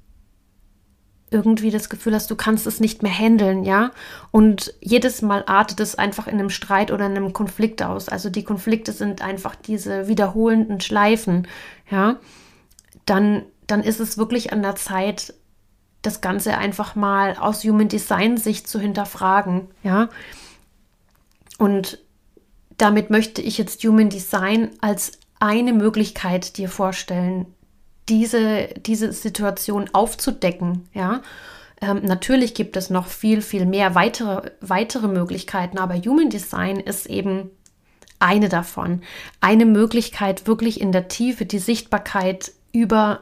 irgendwie 1.33 1.71
das 1.71 1.89
Gefühl 1.89 2.13
hast, 2.13 2.29
du 2.31 2.35
kannst 2.35 2.67
es 2.67 2.79
nicht 2.79 3.03
mehr 3.03 3.11
handeln, 3.11 3.63
ja? 3.63 3.91
Und 4.31 4.73
jedes 4.79 5.21
Mal 5.21 5.43
artet 5.47 5.79
es 5.79 5.95
einfach 5.95 6.27
in 6.27 6.35
einem 6.35 6.49
Streit 6.49 6.91
oder 6.91 7.05
in 7.05 7.17
einem 7.17 7.33
Konflikt 7.33 7.81
aus. 7.83 8.07
Also 8.07 8.29
die 8.29 8.43
Konflikte 8.43 8.91
sind 8.91 9.21
einfach 9.21 9.55
diese 9.55 10.07
wiederholenden 10.07 10.79
Schleifen, 10.79 11.47
ja? 11.89 12.17
Dann, 13.05 13.43
dann 13.67 13.83
ist 13.83 13.99
es 13.99 14.17
wirklich 14.17 14.53
an 14.53 14.61
der 14.61 14.75
Zeit, 14.75 15.33
das 16.03 16.21
Ganze 16.21 16.57
einfach 16.57 16.95
mal 16.95 17.35
aus 17.37 17.63
Human 17.63 17.87
Design 17.87 18.37
Sicht 18.37 18.67
zu 18.67 18.79
hinterfragen, 18.79 19.67
ja? 19.83 20.09
Und 21.57 21.99
damit 22.77 23.09
möchte 23.09 23.41
ich 23.41 23.57
jetzt 23.57 23.83
Human 23.83 24.09
Design 24.09 24.71
als 24.81 25.13
eine 25.39 25.73
Möglichkeit 25.73 26.57
dir 26.57 26.69
vorstellen, 26.69 27.47
diese, 28.09 28.69
diese 28.85 29.13
Situation 29.13 29.89
aufzudecken, 29.93 30.87
ja. 30.93 31.21
Ähm, 31.81 32.01
natürlich 32.03 32.53
gibt 32.53 32.77
es 32.77 32.89
noch 32.89 33.07
viel, 33.07 33.41
viel 33.41 33.65
mehr 33.65 33.93
weitere, 33.95 34.51
weitere 34.61 35.07
Möglichkeiten, 35.07 35.77
aber 35.77 35.95
Human 35.95 36.29
Design 36.29 36.79
ist 36.79 37.07
eben 37.07 37.49
eine 38.19 38.47
davon. 38.47 39.01
Eine 39.41 39.65
Möglichkeit, 39.65 40.47
wirklich 40.47 40.79
in 40.79 40.93
der 40.93 41.09
Tiefe 41.09 41.45
die 41.45 41.59
Sichtbarkeit 41.59 42.53
über 42.71 43.21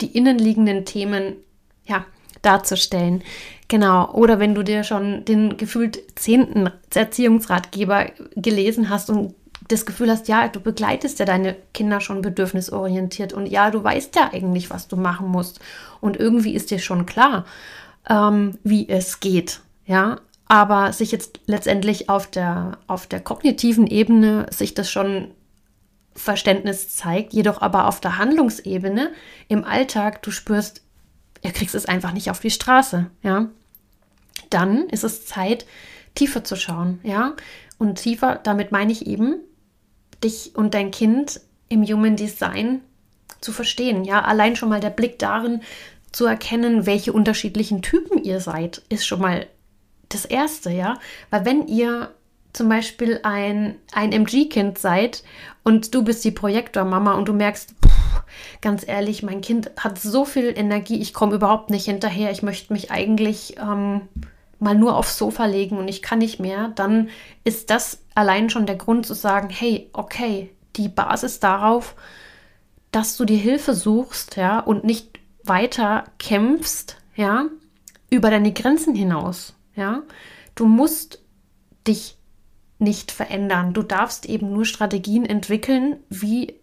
die 0.00 0.16
innenliegenden 0.16 0.84
Themen 0.84 1.36
ja, 1.84 2.06
darzustellen. 2.42 3.22
Genau. 3.68 4.12
Oder 4.12 4.38
wenn 4.38 4.54
du 4.54 4.62
dir 4.62 4.84
schon 4.84 5.24
den 5.24 5.56
gefühlt 5.56 5.98
zehnten 6.14 6.70
Erziehungsratgeber 6.94 8.06
gelesen 8.36 8.88
hast 8.88 9.10
und 9.10 9.34
das 9.68 9.86
Gefühl 9.86 10.10
hast, 10.10 10.28
ja, 10.28 10.48
du 10.48 10.60
begleitest 10.60 11.18
ja 11.18 11.24
deine 11.24 11.56
Kinder 11.74 12.00
schon 12.00 12.22
bedürfnisorientiert 12.22 13.32
und 13.32 13.46
ja, 13.46 13.70
du 13.70 13.82
weißt 13.82 14.14
ja 14.16 14.30
eigentlich, 14.32 14.70
was 14.70 14.88
du 14.88 14.96
machen 14.96 15.28
musst. 15.28 15.60
Und 16.00 16.16
irgendwie 16.16 16.54
ist 16.54 16.70
dir 16.70 16.78
schon 16.78 17.06
klar, 17.06 17.44
ähm, 18.08 18.58
wie 18.62 18.88
es 18.88 19.20
geht. 19.20 19.60
Ja, 19.86 20.20
aber 20.46 20.92
sich 20.92 21.12
jetzt 21.12 21.40
letztendlich 21.46 22.08
auf 22.08 22.28
der, 22.28 22.78
auf 22.86 23.06
der 23.06 23.20
kognitiven 23.20 23.86
Ebene 23.86 24.46
sich 24.50 24.74
das 24.74 24.90
schon 24.90 25.32
Verständnis 26.14 26.88
zeigt, 26.88 27.32
jedoch 27.32 27.60
aber 27.60 27.86
auf 27.86 28.00
der 28.00 28.18
Handlungsebene 28.18 29.10
im 29.48 29.64
Alltag 29.64 30.22
du 30.22 30.30
spürst, 30.30 30.82
ihr 31.42 31.52
kriegst 31.52 31.74
es 31.74 31.86
einfach 31.86 32.12
nicht 32.12 32.30
auf 32.30 32.40
die 32.40 32.50
Straße, 32.50 33.06
ja, 33.22 33.48
dann 34.50 34.88
ist 34.88 35.04
es 35.04 35.26
Zeit, 35.26 35.66
tiefer 36.14 36.44
zu 36.44 36.56
schauen, 36.56 37.00
ja. 37.02 37.34
Und 37.78 37.96
tiefer, 37.96 38.40
damit 38.42 38.72
meine 38.72 38.92
ich 38.92 39.06
eben, 39.06 39.40
dich 40.22 40.52
und 40.54 40.74
dein 40.74 40.90
Kind 40.90 41.40
im 41.68 41.84
Human 41.84 42.16
Design 42.16 42.80
zu 43.40 43.52
verstehen, 43.52 44.04
ja. 44.04 44.22
Allein 44.22 44.56
schon 44.56 44.68
mal 44.68 44.80
der 44.80 44.90
Blick 44.90 45.18
darin 45.18 45.62
zu 46.12 46.26
erkennen, 46.26 46.86
welche 46.86 47.12
unterschiedlichen 47.12 47.82
Typen 47.82 48.22
ihr 48.22 48.40
seid, 48.40 48.82
ist 48.88 49.06
schon 49.06 49.20
mal 49.20 49.46
das 50.08 50.24
Erste, 50.24 50.70
ja. 50.70 50.98
Weil 51.30 51.44
wenn 51.44 51.66
ihr 51.66 52.10
zum 52.52 52.68
Beispiel 52.68 53.20
ein, 53.22 53.76
ein 53.92 54.12
MG-Kind 54.12 54.78
seid 54.78 55.22
und 55.62 55.94
du 55.94 56.02
bist 56.02 56.24
die 56.24 56.30
Projektormama 56.30 57.12
und 57.12 57.28
du 57.28 57.34
merkst, 57.34 57.74
pff, 57.84 58.22
ganz 58.62 58.86
ehrlich, 58.86 59.22
mein 59.22 59.42
Kind 59.42 59.70
hat 59.78 59.98
so 59.98 60.24
viel 60.24 60.54
Energie, 60.56 61.00
ich 61.00 61.12
komme 61.12 61.34
überhaupt 61.34 61.68
nicht 61.70 61.84
hinterher, 61.84 62.30
ich 62.30 62.42
möchte 62.42 62.72
mich 62.72 62.90
eigentlich 62.90 63.56
ähm, 63.58 64.02
mal 64.58 64.74
nur 64.74 64.96
aufs 64.96 65.18
Sofa 65.18 65.46
legen 65.46 65.78
und 65.78 65.88
ich 65.88 66.02
kann 66.02 66.18
nicht 66.18 66.40
mehr, 66.40 66.68
dann 66.68 67.08
ist 67.44 67.70
das 67.70 68.02
allein 68.14 68.50
schon 68.50 68.66
der 68.66 68.76
Grund 68.76 69.06
zu 69.06 69.14
sagen, 69.14 69.50
hey, 69.50 69.90
okay, 69.92 70.50
die 70.76 70.88
Basis 70.88 71.40
darauf, 71.40 71.94
dass 72.90 73.16
du 73.16 73.24
dir 73.24 73.38
Hilfe 73.38 73.74
suchst, 73.74 74.36
ja, 74.36 74.60
und 74.60 74.84
nicht 74.84 75.18
weiter 75.44 76.04
kämpfst, 76.18 76.96
ja, 77.14 77.46
über 78.10 78.30
deine 78.30 78.52
Grenzen 78.52 78.94
hinaus, 78.94 79.54
ja. 79.74 80.02
Du 80.54 80.66
musst 80.66 81.20
dich 81.86 82.16
nicht 82.78 83.10
verändern. 83.10 83.72
Du 83.72 83.82
darfst 83.82 84.26
eben 84.26 84.52
nur 84.52 84.64
Strategien 84.64 85.24
entwickeln, 85.24 85.96
wie 86.08 86.54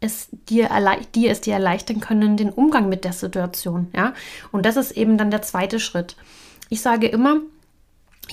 es 0.00 0.28
dir, 0.30 0.70
dir 1.14 1.30
es 1.30 1.40
dir 1.40 1.54
erleichtern 1.54 2.00
können, 2.00 2.36
den 2.36 2.50
Umgang 2.50 2.88
mit 2.88 3.04
der 3.04 3.12
Situation. 3.12 3.88
Ja? 3.94 4.14
Und 4.52 4.66
das 4.66 4.76
ist 4.76 4.92
eben 4.92 5.18
dann 5.18 5.30
der 5.30 5.42
zweite 5.42 5.80
Schritt. 5.80 6.16
Ich 6.68 6.80
sage 6.80 7.06
immer, 7.06 7.40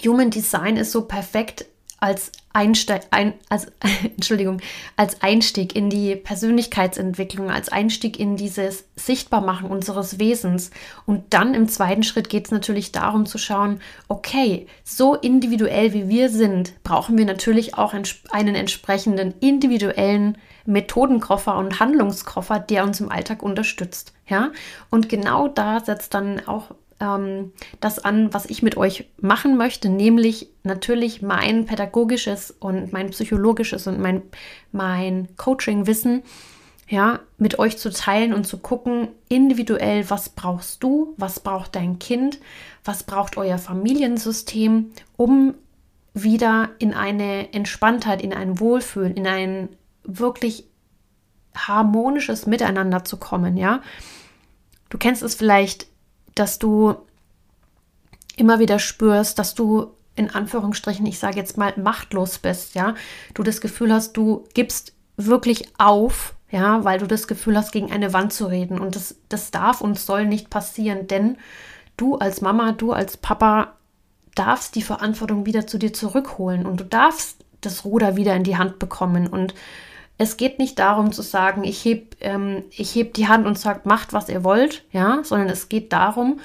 Human 0.04 0.30
Design 0.30 0.78
ist 0.78 0.92
so 0.92 1.06
perfekt 1.06 1.66
als 2.00 2.34
Einsteig, 2.52 3.04
ein, 3.12 3.34
als, 3.48 3.72
Entschuldigung, 4.04 4.60
als 4.98 5.22
Einstieg 5.22 5.76
in 5.76 5.90
die 5.90 6.16
Persönlichkeitsentwicklung, 6.16 7.50
als 7.50 7.70
Einstieg 7.70 8.20
in 8.20 8.36
dieses 8.36 8.86
Sichtbarmachen 8.96 9.70
unseres 9.70 10.20
Wesens. 10.20 10.70
Und 11.06 11.34
dann 11.34 11.54
im 11.54 11.68
zweiten 11.68 12.04
Schritt 12.04 12.30
geht 12.30 12.46
es 12.46 12.52
natürlich 12.52 12.92
darum 12.92 13.26
zu 13.26 13.38
schauen, 13.38 13.80
okay, 14.10 14.68
so 14.84 15.16
individuell 15.16 15.94
wie 15.94 16.10
wir 16.10 16.30
sind, 16.30 16.84
brauchen 16.84 17.18
wir 17.18 17.26
natürlich 17.26 17.76
auch 17.76 17.94
einen 17.94 18.56
entsprechenden 18.56 19.34
individuellen 19.40 20.38
Methodenkoffer 20.66 21.58
und 21.58 21.80
Handlungskoffer, 21.80 22.60
der 22.60 22.84
uns 22.84 23.00
im 23.00 23.12
Alltag 23.12 23.42
unterstützt. 23.42 24.14
Ja, 24.28 24.52
und 24.90 25.10
genau 25.10 25.48
da 25.48 25.80
setzt 25.82 26.14
dann 26.14 26.48
auch 26.48 26.72
ähm, 27.00 27.52
das 27.80 28.00
an, 28.00 28.34
was 28.34 28.46
ich 28.46 28.64
mit 28.64 28.78
euch 28.78 29.10
machen 29.20 29.58
möchte, 29.58 29.90
nämlich 29.90 30.50
natürlich 30.64 31.22
mein 31.22 31.66
pädagogisches 31.66 32.52
und 32.52 32.94
mein 32.94 33.10
psychologisches 33.10 33.88
und 33.88 34.00
mein, 34.00 34.22
mein 34.72 35.30
Coaching-Wissen 35.38 36.24
ja, 36.88 37.22
mit 37.38 37.60
euch 37.60 37.78
zu 37.78 37.92
teilen 37.92 38.34
und 38.34 38.46
zu 38.46 38.58
gucken, 38.58 39.08
individuell, 39.30 40.10
was 40.10 40.30
brauchst 40.30 40.84
du, 40.84 41.14
was 41.18 41.40
braucht 41.40 41.76
dein 41.76 41.98
Kind, 42.00 42.40
was 42.84 43.04
braucht 43.04 43.38
euer 43.38 43.58
Familiensystem, 43.58 44.92
um 45.18 45.56
wieder 46.14 46.70
in 46.80 46.94
eine 46.94 47.54
Entspanntheit, 47.54 48.22
in 48.22 48.34
ein 48.34 48.60
Wohlfühlen, 48.60 49.16
in 49.16 49.26
ein 49.26 49.70
wirklich 50.04 50.66
harmonisches 51.56 52.46
Miteinander 52.46 53.04
zu 53.04 53.18
kommen, 53.18 53.58
ja. 53.58 53.82
Du 54.90 54.98
kennst 54.98 55.24
es 55.24 55.34
vielleicht 55.34 55.88
dass 56.36 56.60
du 56.60 56.96
immer 58.36 58.60
wieder 58.60 58.80
spürst, 58.80 59.40
dass 59.40 59.54
du 59.54 59.92
in 60.16 60.30
Anführungsstrichen, 60.30 61.06
ich 61.06 61.20
sage 61.20 61.38
jetzt 61.38 61.58
mal, 61.58 61.74
machtlos 61.78 62.40
bist, 62.40 62.76
ja. 62.76 62.96
Du 63.34 63.44
das 63.44 63.62
Gefühl 63.62 63.92
hast, 63.92 64.14
du 64.14 64.44
gibst 64.54 64.94
wirklich 65.18 65.68
auf, 65.78 66.36
ja, 66.52 66.84
weil 66.84 67.00
du 67.00 67.08
das 67.08 67.28
Gefühl 67.28 67.58
hast, 67.58 67.72
gegen 67.72 67.92
eine 67.92 68.14
Wand 68.14 68.32
zu 68.32 68.46
reden. 68.46 68.80
Und 68.80 68.96
das, 68.96 69.16
das 69.30 69.52
darf 69.52 69.82
und 69.82 70.00
soll 70.00 70.26
nicht 70.26 70.50
passieren, 70.50 71.08
denn 71.08 71.38
du 71.98 72.16
als 72.18 72.42
Mama, 72.42 72.74
du 72.74 72.94
als 72.94 73.18
Papa 73.18 73.74
darfst 74.36 74.76
die 74.76 74.82
Verantwortung 74.82 75.46
wieder 75.46 75.68
zu 75.68 75.78
dir 75.78 75.94
zurückholen 75.94 76.66
und 76.66 76.80
du 76.80 76.86
darfst 76.86 77.38
das 77.62 77.86
Ruder 77.86 78.16
wieder 78.16 78.36
in 78.36 78.44
die 78.44 78.58
Hand 78.58 78.80
bekommen. 78.80 79.28
Und 79.28 79.54
es 80.18 80.38
geht 80.38 80.60
nicht 80.60 80.80
darum 80.80 81.12
zu 81.12 81.22
sagen, 81.22 81.64
ich 81.64 81.84
heb, 81.86 82.16
ähm, 82.22 82.64
ich 82.70 82.96
heb 82.96 83.14
die 83.14 83.28
Hand 83.28 83.48
und 83.48 83.58
sage, 83.58 83.82
macht, 83.86 84.14
was 84.14 84.30
ihr 84.30 84.44
wollt, 84.44 84.84
ja, 84.92 85.22
sondern 85.24 85.50
es 85.50 85.70
geht 85.70 85.92
darum, 85.92 86.40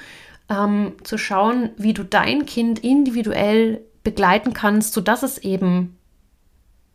ähm, 0.49 0.93
zu 1.03 1.17
schauen, 1.17 1.69
wie 1.77 1.93
du 1.93 2.03
dein 2.03 2.45
Kind 2.45 2.79
individuell 2.79 3.81
begleiten 4.03 4.53
kannst, 4.53 4.93
sodass 4.93 5.23
es 5.23 5.37
eben 5.37 5.97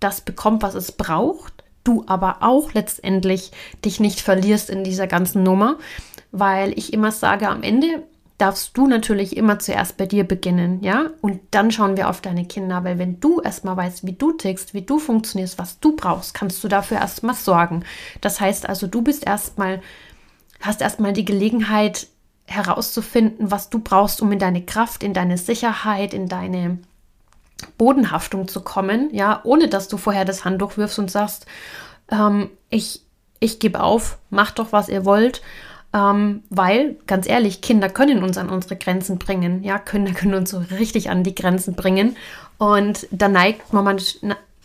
das 0.01 0.21
bekommt, 0.21 0.63
was 0.63 0.75
es 0.75 0.93
braucht, 0.93 1.65
du 1.85 2.05
aber 2.07 2.39
auch 2.41 2.73
letztendlich 2.73 3.53
dich 3.85 4.01
nicht 4.01 4.21
verlierst 4.21 4.71
in 4.71 4.85
dieser 4.85 5.07
ganzen 5.07 5.43
Nummer, 5.43 5.79
weil 6.33 6.77
ich 6.77 6.93
immer 6.93 7.13
sage, 7.13 7.49
am 7.49 7.63
Ende 7.63 8.03
darfst 8.39 8.77
du 8.77 8.87
natürlich 8.87 9.37
immer 9.37 9.59
zuerst 9.61 9.97
bei 9.97 10.07
dir 10.07 10.25
beginnen, 10.25 10.83
ja? 10.83 11.11
Und 11.21 11.41
dann 11.53 11.71
schauen 11.71 11.97
wir 11.97 12.09
auf 12.09 12.21
deine 12.21 12.47
Kinder, 12.47 12.83
weil 12.83 12.99
wenn 12.99 13.21
du 13.21 13.41
erstmal 13.41 13.77
weißt, 13.77 14.07
wie 14.07 14.15
du 14.15 14.33
tickst, 14.33 14.75
wie 14.75 14.83
du 14.83 14.99
funktionierst, 14.99 15.59
was 15.59 15.79
du 15.79 15.95
brauchst, 15.95 16.35
kannst 16.35 16.63
du 16.65 16.69
dafür 16.69 16.99
erstmal 16.99 17.37
sorgen. 17.37 17.85
Das 18.21 18.41
heißt 18.41 18.69
also, 18.69 18.89
du 18.89 19.03
bist 19.03 19.25
erstmal, 19.25 19.81
hast 20.61 20.81
erstmal 20.81 21.13
die 21.13 21.25
Gelegenheit 21.25 22.09
herauszufinden, 22.47 23.51
was 23.51 23.71
du 23.71 23.79
brauchst, 23.79 24.21
um 24.21 24.33
in 24.33 24.39
deine 24.39 24.63
Kraft, 24.63 25.03
in 25.05 25.15
deine 25.15 25.39
Sicherheit, 25.39 26.13
in 26.13 26.29
deine 26.29 26.79
Bodenhaftung 27.79 28.49
zu 28.49 28.63
kommen, 28.63 29.15
ja, 29.15 29.41
ohne 29.45 29.69
dass 29.69 29.87
du 29.89 29.97
vorher 29.97 30.25
das 30.25 30.45
Handtuch 30.45 30.77
wirfst 30.77 30.99
und 30.99 31.11
sagst, 31.11 31.47
ähm, 32.11 32.51
ich, 32.69 33.03
ich 33.39 33.61
gebe 33.61 33.81
auf, 33.81 34.19
macht 34.29 34.59
doch, 34.59 34.73
was 34.73 34.89
ihr 34.89 35.05
wollt 35.05 35.41
ähm, 35.95 36.43
weil, 36.51 36.97
ganz 37.07 37.29
ehrlich, 37.29 37.61
Kinder 37.61 37.89
können 37.89 38.25
uns 38.25 38.37
an 38.37 38.51
unsere 38.51 38.75
Grenzen 38.75 39.19
bringen. 39.19 39.63
Ja, 39.63 39.79
Kinder 39.79 40.13
können 40.13 40.35
uns 40.35 40.51
so 40.51 40.59
richtig 40.59 41.09
an 41.09 41.23
die 41.23 41.37
Grenzen 41.37 41.75
bringen. 41.75 42.17
Und 42.59 43.07
da 43.13 43.29
neigt 43.29 43.73
man, 43.73 44.01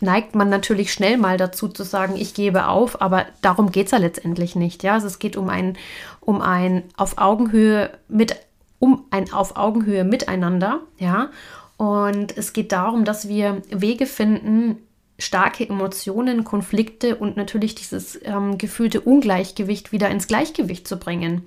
neigt 0.00 0.34
man 0.34 0.48
natürlich 0.48 0.92
schnell 0.92 1.18
mal 1.18 1.36
dazu 1.36 1.68
zu 1.68 1.84
sagen, 1.84 2.16
ich 2.16 2.34
gebe 2.34 2.66
auf, 2.66 3.00
aber 3.00 3.26
darum 3.42 3.70
geht 3.70 3.86
es 3.86 3.92
ja 3.92 3.98
letztendlich 3.98 4.56
nicht. 4.56 4.82
Ja, 4.82 4.94
also 4.94 5.06
es 5.06 5.20
geht 5.20 5.36
um 5.36 5.48
ein, 5.48 5.78
um 6.20 6.42
ein 6.42 6.82
auf 6.96 7.16
Augenhöhe 7.16 7.90
mit, 8.08 8.34
um 8.80 9.04
ein 9.10 9.32
auf 9.32 9.56
Augenhöhe 9.56 10.02
miteinander, 10.02 10.80
ja. 10.98 11.30
Und 11.76 12.36
es 12.36 12.52
geht 12.52 12.72
darum, 12.72 13.04
dass 13.04 13.28
wir 13.28 13.62
Wege 13.70 14.06
finden, 14.06 14.78
starke 15.20 15.68
Emotionen, 15.68 16.44
Konflikte 16.44 17.16
und 17.16 17.36
natürlich 17.36 17.74
dieses 17.74 18.18
ähm, 18.24 18.58
gefühlte 18.58 19.00
Ungleichgewicht 19.00 19.92
wieder 19.92 20.10
ins 20.10 20.26
Gleichgewicht 20.26 20.88
zu 20.88 20.98
bringen. 20.98 21.46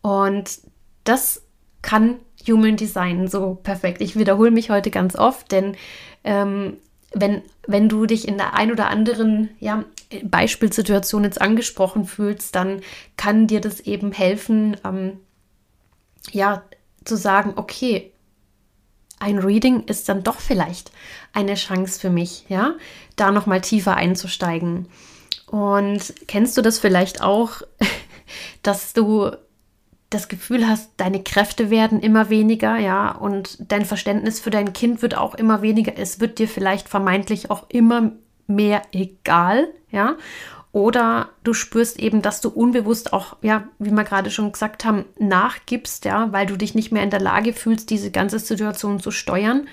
Und 0.00 0.60
das 1.04 1.42
kann 1.82 2.16
Human 2.46 2.76
Design 2.76 3.28
so 3.28 3.54
perfekt. 3.54 4.00
Ich 4.00 4.16
wiederhole 4.16 4.50
mich 4.50 4.70
heute 4.70 4.90
ganz 4.90 5.16
oft, 5.16 5.52
denn 5.52 5.76
ähm, 6.24 6.78
wenn, 7.12 7.42
wenn 7.66 7.88
du 7.88 8.06
dich 8.06 8.28
in 8.28 8.36
der 8.36 8.54
ein 8.54 8.70
oder 8.70 8.88
anderen 8.88 9.50
ja, 9.60 9.84
Beispielsituation 10.24 11.24
jetzt 11.24 11.40
angesprochen 11.40 12.04
fühlst, 12.04 12.54
dann 12.54 12.80
kann 13.16 13.46
dir 13.46 13.60
das 13.60 13.80
eben 13.80 14.12
helfen, 14.12 14.76
ähm, 14.84 15.18
ja, 16.30 16.62
zu 17.04 17.16
sagen, 17.16 17.54
okay, 17.56 18.12
ein 19.20 19.38
Reading 19.38 19.84
ist 19.84 20.08
dann 20.08 20.22
doch 20.22 20.40
vielleicht 20.40 20.92
eine 21.32 21.54
Chance 21.54 22.00
für 22.00 22.10
mich, 22.10 22.44
ja, 22.48 22.74
da 23.16 23.30
noch 23.30 23.46
mal 23.46 23.60
tiefer 23.60 23.96
einzusteigen. 23.96 24.86
Und 25.46 26.14
kennst 26.26 26.56
du 26.56 26.62
das 26.62 26.78
vielleicht 26.78 27.22
auch, 27.22 27.62
dass 28.62 28.92
du 28.92 29.30
das 30.10 30.28
Gefühl 30.28 30.66
hast, 30.66 30.92
deine 30.96 31.22
Kräfte 31.22 31.68
werden 31.68 32.00
immer 32.00 32.30
weniger, 32.30 32.78
ja, 32.78 33.10
und 33.10 33.70
dein 33.70 33.84
Verständnis 33.84 34.40
für 34.40 34.50
dein 34.50 34.72
Kind 34.72 35.02
wird 35.02 35.16
auch 35.16 35.34
immer 35.34 35.60
weniger. 35.60 35.98
Es 35.98 36.20
wird 36.20 36.38
dir 36.38 36.48
vielleicht 36.48 36.88
vermeintlich 36.88 37.50
auch 37.50 37.66
immer 37.68 38.12
mehr 38.46 38.82
egal, 38.92 39.68
ja. 39.90 40.16
Oder 40.78 41.30
du 41.42 41.54
spürst 41.54 41.98
eben, 41.98 42.22
dass 42.22 42.40
du 42.40 42.50
unbewusst 42.50 43.12
auch, 43.12 43.36
ja, 43.42 43.66
wie 43.80 43.90
wir 43.90 44.04
gerade 44.04 44.30
schon 44.30 44.52
gesagt 44.52 44.84
haben, 44.84 45.06
nachgibst, 45.18 46.04
ja, 46.04 46.32
weil 46.32 46.46
du 46.46 46.56
dich 46.56 46.76
nicht 46.76 46.92
mehr 46.92 47.02
in 47.02 47.10
der 47.10 47.18
Lage 47.18 47.52
fühlst, 47.52 47.90
diese 47.90 48.12
ganze 48.12 48.38
Situation 48.38 49.00
zu 49.00 49.10
steuern. 49.10 49.66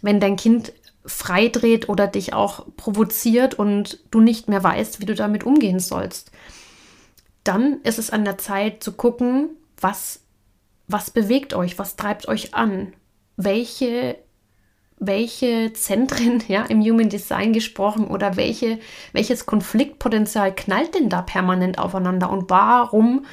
Wenn 0.00 0.20
dein 0.20 0.36
Kind 0.36 0.72
freidreht 1.04 1.90
oder 1.90 2.06
dich 2.06 2.32
auch 2.32 2.64
provoziert 2.78 3.52
und 3.58 3.98
du 4.10 4.20
nicht 4.20 4.48
mehr 4.48 4.64
weißt, 4.64 5.00
wie 5.00 5.04
du 5.04 5.14
damit 5.14 5.44
umgehen 5.44 5.80
sollst, 5.80 6.30
dann 7.44 7.82
ist 7.82 7.98
es 7.98 8.08
an 8.08 8.24
der 8.24 8.38
Zeit 8.38 8.82
zu 8.82 8.92
gucken, 8.92 9.50
was, 9.78 10.20
was 10.88 11.10
bewegt 11.10 11.52
euch, 11.52 11.78
was 11.78 11.96
treibt 11.96 12.26
euch 12.26 12.54
an, 12.54 12.94
welche 13.36 14.16
welche 15.04 15.72
Zentren, 15.72 16.42
ja, 16.48 16.64
im 16.64 16.80
Human 16.80 17.08
Design 17.08 17.52
gesprochen 17.52 18.06
oder 18.06 18.36
welche, 18.36 18.78
welches 19.12 19.46
Konfliktpotenzial 19.46 20.54
knallt 20.54 20.94
denn 20.94 21.08
da 21.08 21.22
permanent 21.22 21.78
aufeinander 21.78 22.30
und 22.30 22.48
warum 22.48 23.26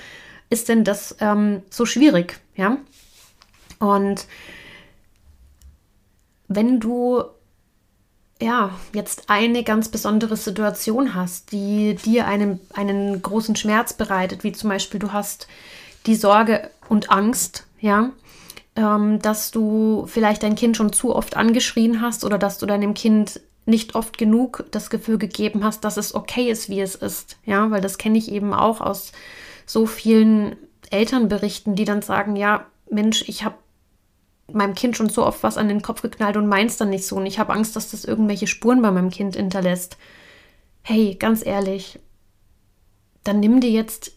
ist 0.50 0.68
denn 0.68 0.84
das 0.84 1.16
ähm, 1.20 1.62
so 1.70 1.86
schwierig, 1.86 2.40
ja? 2.56 2.78
Und 3.80 4.26
wenn 6.48 6.80
du 6.80 7.24
ja, 8.42 8.72
jetzt 8.94 9.30
eine 9.30 9.64
ganz 9.64 9.90
besondere 9.90 10.38
Situation 10.38 11.14
hast, 11.14 11.52
die 11.52 11.96
dir 11.96 12.26
einen, 12.26 12.60
einen 12.74 13.22
großen 13.22 13.56
Schmerz 13.56 13.94
bereitet, 13.94 14.44
wie 14.44 14.54
zum 14.54 14.70
Beispiel 14.70 15.00
du 15.00 15.12
hast 15.12 15.48
die 16.06 16.16
Sorge 16.16 16.70
und 16.88 17.12
Angst, 17.12 17.66
ja, 17.82 18.12
ähm, 18.79 19.19
dass 19.19 19.51
du 19.51 20.05
vielleicht 20.07 20.41
dein 20.43 20.55
Kind 20.55 20.77
schon 20.77 20.93
zu 20.93 21.13
oft 21.13 21.36
angeschrien 21.36 22.01
hast 22.01 22.24
oder 22.24 22.38
dass 22.38 22.57
du 22.57 22.65
deinem 22.65 22.93
Kind 22.93 23.41
nicht 23.65 23.93
oft 23.93 24.17
genug 24.17 24.65
das 24.71 24.89
Gefühl 24.89 25.17
gegeben 25.17 25.63
hast, 25.65 25.83
dass 25.83 25.98
es 25.98 26.15
okay 26.15 26.50
ist, 26.50 26.69
wie 26.69 26.79
es 26.79 26.95
ist. 26.95 27.38
Ja, 27.45 27.69
weil 27.71 27.81
das 27.81 27.98
kenne 27.98 28.17
ich 28.17 28.31
eben 28.31 28.53
auch 28.53 28.79
aus 28.79 29.12
so 29.65 29.86
vielen 29.86 30.55
Elternberichten, 30.91 31.75
die 31.75 31.83
dann 31.83 32.01
sagen, 32.01 32.38
ja, 32.38 32.65
Mensch, 32.89 33.25
ich 33.27 33.43
habe 33.43 33.55
meinem 34.51 34.74
Kind 34.74 34.95
schon 34.98 35.09
so 35.09 35.25
oft 35.25 35.43
was 35.43 35.57
an 35.57 35.67
den 35.67 35.81
Kopf 35.81 36.01
geknallt 36.01 36.38
und 36.38 36.48
meins 36.48 36.77
dann 36.77 36.89
nicht 36.89 37.05
so. 37.05 37.17
Und 37.17 37.25
ich 37.25 37.38
habe 37.38 37.53
Angst, 37.53 37.75
dass 37.75 37.91
das 37.91 38.05
irgendwelche 38.05 38.48
Spuren 38.48 38.81
bei 38.81 38.91
meinem 38.91 39.12
Kind 39.12 39.36
hinterlässt. 39.36 39.98
Hey, 40.81 41.15
ganz 41.19 41.45
ehrlich, 41.45 42.00
dann 43.25 43.41
nimm 43.41 43.59
dir 43.59 43.69
jetzt 43.69 44.13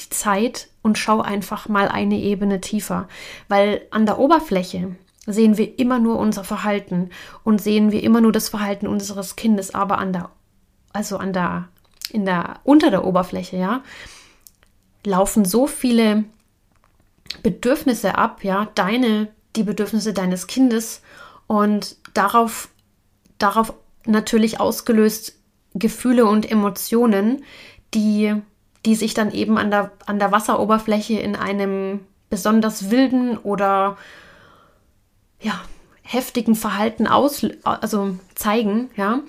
die 0.00 0.10
Zeit 0.10 0.68
und 0.82 0.98
schau 0.98 1.20
einfach 1.20 1.68
mal 1.68 1.88
eine 1.88 2.18
Ebene 2.18 2.60
tiefer, 2.60 3.08
weil 3.48 3.82
an 3.90 4.06
der 4.06 4.18
Oberfläche 4.18 4.96
sehen 5.26 5.56
wir 5.56 5.78
immer 5.78 5.98
nur 5.98 6.18
unser 6.18 6.44
Verhalten 6.44 7.10
und 7.44 7.60
sehen 7.60 7.92
wir 7.92 8.02
immer 8.02 8.20
nur 8.20 8.32
das 8.32 8.48
Verhalten 8.48 8.86
unseres 8.86 9.36
Kindes, 9.36 9.74
aber 9.74 9.98
an 9.98 10.12
der 10.12 10.30
also 10.92 11.16
an 11.16 11.32
der 11.32 11.68
in 12.10 12.24
der 12.24 12.60
unter 12.64 12.90
der 12.90 13.04
Oberfläche, 13.04 13.56
ja, 13.56 13.82
laufen 15.04 15.44
so 15.44 15.66
viele 15.66 16.24
Bedürfnisse 17.42 18.16
ab, 18.16 18.44
ja, 18.44 18.68
deine 18.74 19.28
die 19.56 19.62
Bedürfnisse 19.62 20.12
deines 20.12 20.46
Kindes. 20.46 21.02
Und 21.46 21.96
darauf 22.14 22.68
darauf 23.38 23.74
natürlich 24.06 24.60
ausgelöst 24.60 25.38
Gefühle 25.74 26.26
und 26.26 26.50
Emotionen, 26.50 27.44
die 27.94 28.34
die 28.84 28.94
sich 28.94 29.14
dann 29.14 29.32
eben 29.32 29.58
an 29.58 29.70
der, 29.70 29.92
an 30.06 30.18
der 30.18 30.32
Wasseroberfläche 30.32 31.18
in 31.18 31.36
einem 31.36 32.00
besonders 32.30 32.90
wilden 32.90 33.36
oder 33.38 33.96
ja, 35.40 35.60
heftigen 36.02 36.54
Verhalten 36.54 37.06
aus, 37.06 37.46
also 37.62 38.16
zeigen, 38.34 38.90
ja. 38.96 39.20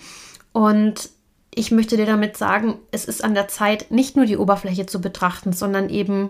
Und 0.51 1.09
ich 1.55 1.71
möchte 1.71 1.97
dir 1.97 2.05
damit 2.05 2.37
sagen, 2.37 2.75
es 2.91 3.05
ist 3.05 3.23
an 3.23 3.33
der 3.33 3.47
Zeit, 3.47 3.91
nicht 3.91 4.15
nur 4.15 4.25
die 4.25 4.37
Oberfläche 4.37 4.85
zu 4.85 5.01
betrachten, 5.01 5.53
sondern 5.53 5.89
eben, 5.89 6.29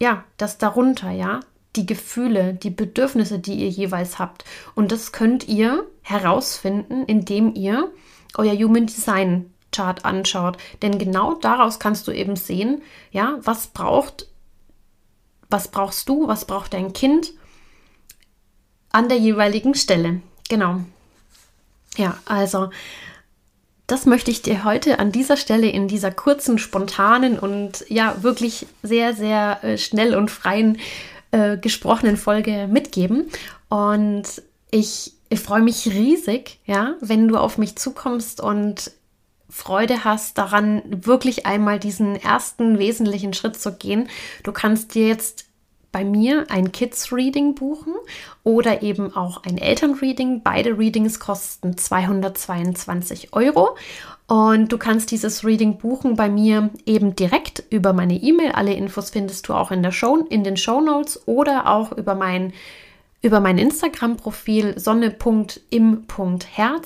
ja, 0.00 0.24
das 0.36 0.58
darunter, 0.58 1.10
ja, 1.10 1.40
die 1.76 1.86
Gefühle, 1.86 2.54
die 2.54 2.70
Bedürfnisse, 2.70 3.38
die 3.38 3.54
ihr 3.54 3.68
jeweils 3.68 4.18
habt. 4.18 4.44
Und 4.74 4.92
das 4.92 5.12
könnt 5.12 5.46
ihr 5.46 5.84
herausfinden, 6.02 7.04
indem 7.04 7.54
ihr 7.54 7.90
euer 8.36 8.54
Human 8.54 8.86
Design 8.86 9.52
Chart 9.76 10.04
anschaut. 10.04 10.56
Denn 10.82 10.98
genau 10.98 11.34
daraus 11.34 11.78
kannst 11.78 12.08
du 12.08 12.12
eben 12.12 12.36
sehen, 12.36 12.82
ja, 13.10 13.38
was 13.42 13.68
braucht, 13.68 14.28
was 15.50 15.68
brauchst 15.68 16.08
du, 16.08 16.26
was 16.26 16.46
braucht 16.46 16.72
dein 16.72 16.92
Kind 16.92 17.32
an 18.90 19.08
der 19.08 19.18
jeweiligen 19.18 19.74
Stelle. 19.74 20.22
Genau. 20.48 20.80
Ja, 21.96 22.16
also 22.24 22.70
das 23.86 24.06
möchte 24.06 24.30
ich 24.30 24.42
dir 24.42 24.64
heute 24.64 24.98
an 24.98 25.12
dieser 25.12 25.36
Stelle 25.36 25.68
in 25.68 25.86
dieser 25.86 26.10
kurzen, 26.10 26.58
spontanen 26.58 27.38
und 27.38 27.84
ja 27.88 28.22
wirklich 28.22 28.66
sehr, 28.82 29.14
sehr 29.14 29.62
äh, 29.62 29.78
schnell 29.78 30.16
und 30.16 30.30
freien 30.30 30.78
äh, 31.30 31.56
gesprochenen 31.56 32.16
Folge 32.16 32.68
mitgeben. 32.68 33.30
Und 33.68 34.42
ich, 34.70 35.12
ich 35.28 35.40
freue 35.40 35.62
mich 35.62 35.86
riesig, 35.86 36.58
ja, 36.66 36.94
wenn 37.00 37.28
du 37.28 37.36
auf 37.36 37.58
mich 37.58 37.76
zukommst 37.76 38.40
und 38.40 38.90
Freude 39.48 40.04
hast 40.04 40.38
daran, 40.38 40.82
wirklich 40.86 41.46
einmal 41.46 41.78
diesen 41.78 42.16
ersten 42.16 42.78
wesentlichen 42.78 43.32
Schritt 43.32 43.56
zu 43.56 43.72
gehen. 43.72 44.08
Du 44.42 44.52
kannst 44.52 44.94
dir 44.94 45.06
jetzt 45.06 45.46
bei 45.96 46.04
mir 46.04 46.44
ein 46.50 46.72
Kids 46.72 47.10
Reading 47.10 47.54
buchen 47.54 47.94
oder 48.44 48.82
eben 48.82 49.16
auch 49.16 49.44
ein 49.44 49.56
Elternreading. 49.56 50.42
Beide 50.42 50.76
Readings 50.76 51.18
kosten 51.20 51.78
222 51.78 53.32
Euro. 53.32 53.76
Und 54.26 54.72
du 54.72 54.76
kannst 54.76 55.10
dieses 55.10 55.44
Reading 55.44 55.78
buchen 55.78 56.16
bei 56.16 56.28
mir 56.28 56.68
eben 56.84 57.16
direkt 57.16 57.62
über 57.70 57.92
meine 57.94 58.14
E-Mail. 58.14 58.52
Alle 58.52 58.74
Infos 58.74 59.10
findest 59.10 59.48
du 59.48 59.54
auch 59.54 59.70
in, 59.70 59.82
der 59.82 59.92
Show, 59.92 60.26
in 60.28 60.44
den 60.44 60.58
Show 60.58 60.82
Notes 60.82 61.26
oder 61.26 61.66
auch 61.70 61.92
über 61.92 62.14
mein 62.14 62.52
über 63.26 63.40
mein 63.40 63.58
Instagram-Profil 63.58 64.78
sonne.im.herz 64.78 65.24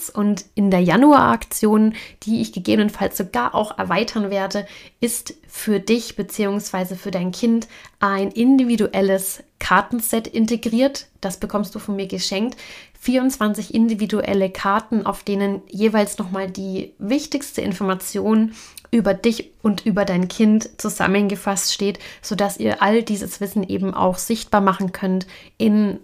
und 0.09 0.47
in 0.55 0.71
der 0.71 0.81
Januar-Aktion, 0.81 1.93
die 2.23 2.41
ich 2.41 2.55
gegebenenfalls 2.55 3.19
sogar 3.19 3.55
auch 3.55 3.77
erweitern 3.79 4.31
werde, 4.31 4.67
ist 5.01 5.35
für 5.47 5.81
dich 5.81 6.17
bzw. 6.17 6.95
für 6.95 7.11
dein 7.11 7.31
Kind 7.31 7.69
ein 7.99 8.31
individuelles 8.31 9.43
Kartenset 9.59 10.27
integriert. 10.27 11.09
Das 11.21 11.37
bekommst 11.37 11.75
du 11.75 11.79
von 11.79 11.97
mir 11.97 12.07
geschenkt. 12.07 12.57
24 13.01 13.75
individuelle 13.75 14.49
Karten, 14.49 15.05
auf 15.05 15.23
denen 15.23 15.61
jeweils 15.69 16.17
nochmal 16.17 16.51
die 16.51 16.95
wichtigste 16.99 17.61
Information 17.61 18.55
über 18.91 19.13
dich 19.13 19.51
und 19.61 19.85
über 19.85 20.07
dein 20.07 20.29
Kind 20.29 20.81
zusammengefasst 20.81 21.75
steht, 21.75 21.99
sodass 22.23 22.57
ihr 22.57 22.83
all 22.83 23.03
dieses 23.03 23.43
Wissen 23.43 23.63
eben 23.63 23.93
auch 23.93 24.17
sichtbar 24.17 24.63
machen 24.63 24.93
könnt 24.93 25.27
in 25.59 26.01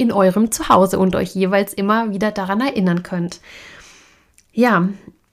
in 0.00 0.12
eurem 0.12 0.50
Zuhause 0.50 0.98
und 0.98 1.14
euch 1.14 1.34
jeweils 1.34 1.74
immer 1.74 2.12
wieder 2.12 2.32
daran 2.32 2.60
erinnern 2.60 3.02
könnt. 3.02 3.40
Ja, 4.52 4.88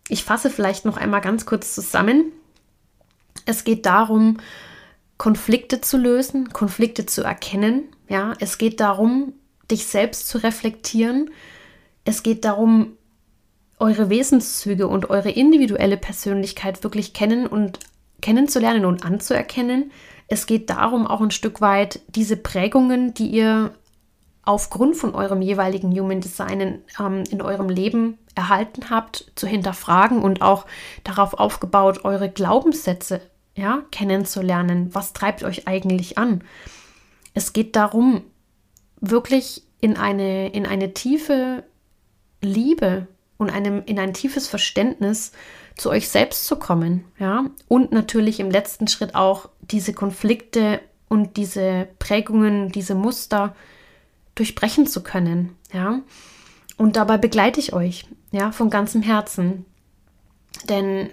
ich 0.10 0.24
fasse 0.24 0.50
vielleicht 0.50 0.86
noch 0.86 0.98
einmal 0.98 1.22
ganz 1.22 1.46
kurz 1.46 1.74
zusammen. 1.74 2.32
Es 3.46 3.64
geht 3.64 3.86
darum, 3.86 4.38
Konflikte 5.18 5.82
zu 5.82 5.98
lösen, 5.98 6.50
Konflikte 6.50 7.06
zu 7.06 7.24
erkennen. 7.24 7.84
Ja, 8.10 8.34
es 8.40 8.58
geht 8.58 8.80
darum, 8.80 9.34
dich 9.72 9.88
selbst 9.88 10.28
zu 10.28 10.38
reflektieren. 10.44 11.32
Es 12.06 12.24
geht 12.24 12.46
darum, 12.46 12.94
eure 13.80 14.10
Wesenszüge 14.10 14.88
und 14.88 15.10
eure 15.10 15.30
individuelle 15.30 15.98
Persönlichkeit 15.98 16.84
wirklich 16.84 17.14
kennen 17.14 17.48
und 17.48 17.80
kennenzulernen 18.22 18.86
und 18.86 19.06
anzuerkennen. 19.06 19.92
Es 20.28 20.46
geht 20.46 20.70
darum, 20.70 21.08
auch 21.08 21.22
ein 21.22 21.32
Stück 21.32 21.62
weit 21.62 22.02
diese 22.10 22.36
Prägungen, 22.36 23.14
die 23.14 23.28
ihr 23.28 23.72
aufgrund 24.48 24.96
von 24.96 25.14
eurem 25.14 25.42
jeweiligen 25.42 25.92
Human 25.92 26.22
Design 26.22 26.82
ähm, 27.00 27.24
in 27.30 27.42
eurem 27.42 27.70
Leben 27.70 28.18
erhalten 28.36 28.90
habt, 28.90 29.32
zu 29.36 29.48
hinterfragen 29.48 30.22
und 30.22 30.42
auch 30.42 30.66
darauf 31.04 31.34
aufgebaut, 31.34 32.06
eure 32.06 32.30
Glaubenssätze 32.30 33.22
ja, 33.56 33.84
kennenzulernen. 33.92 34.94
Was 34.94 35.14
treibt 35.14 35.44
euch 35.44 35.68
eigentlich 35.68 36.18
an? 36.18 36.44
Es 37.34 37.54
geht 37.54 37.76
darum, 37.76 38.24
wirklich 39.02 39.64
in 39.82 39.98
eine, 39.98 40.50
in 40.50 40.66
eine 40.66 40.94
tiefe 40.94 41.64
Liebe 42.42 43.08
und 43.38 43.50
einem, 43.50 43.84
in 43.86 44.00
ein 44.00 44.14
tiefes 44.14 44.48
Verständnis 44.48 45.32
zu 45.76 45.90
euch 45.90 46.10
selbst 46.10 46.46
zu 46.46 46.56
kommen. 46.56 47.04
Ja? 47.20 47.46
Und 47.68 47.92
natürlich 47.92 48.40
im 48.40 48.50
letzten 48.50 48.88
Schritt 48.88 49.14
auch 49.14 49.50
diese 49.62 49.94
Konflikte 49.94 50.80
und 51.10 51.38
diese 51.38 51.88
Prägungen, 52.00 52.72
diese 52.72 52.96
Muster, 52.96 53.56
durchbrechen 54.38 54.88
zu 54.88 55.04
können, 55.04 55.56
ja. 55.74 56.02
Und 56.78 56.96
dabei 56.96 57.18
begleite 57.18 57.60
ich 57.60 57.74
euch, 57.74 58.06
ja, 58.32 58.52
von 58.52 58.70
ganzem 58.70 59.02
Herzen. 59.02 59.66
Denn 60.70 61.10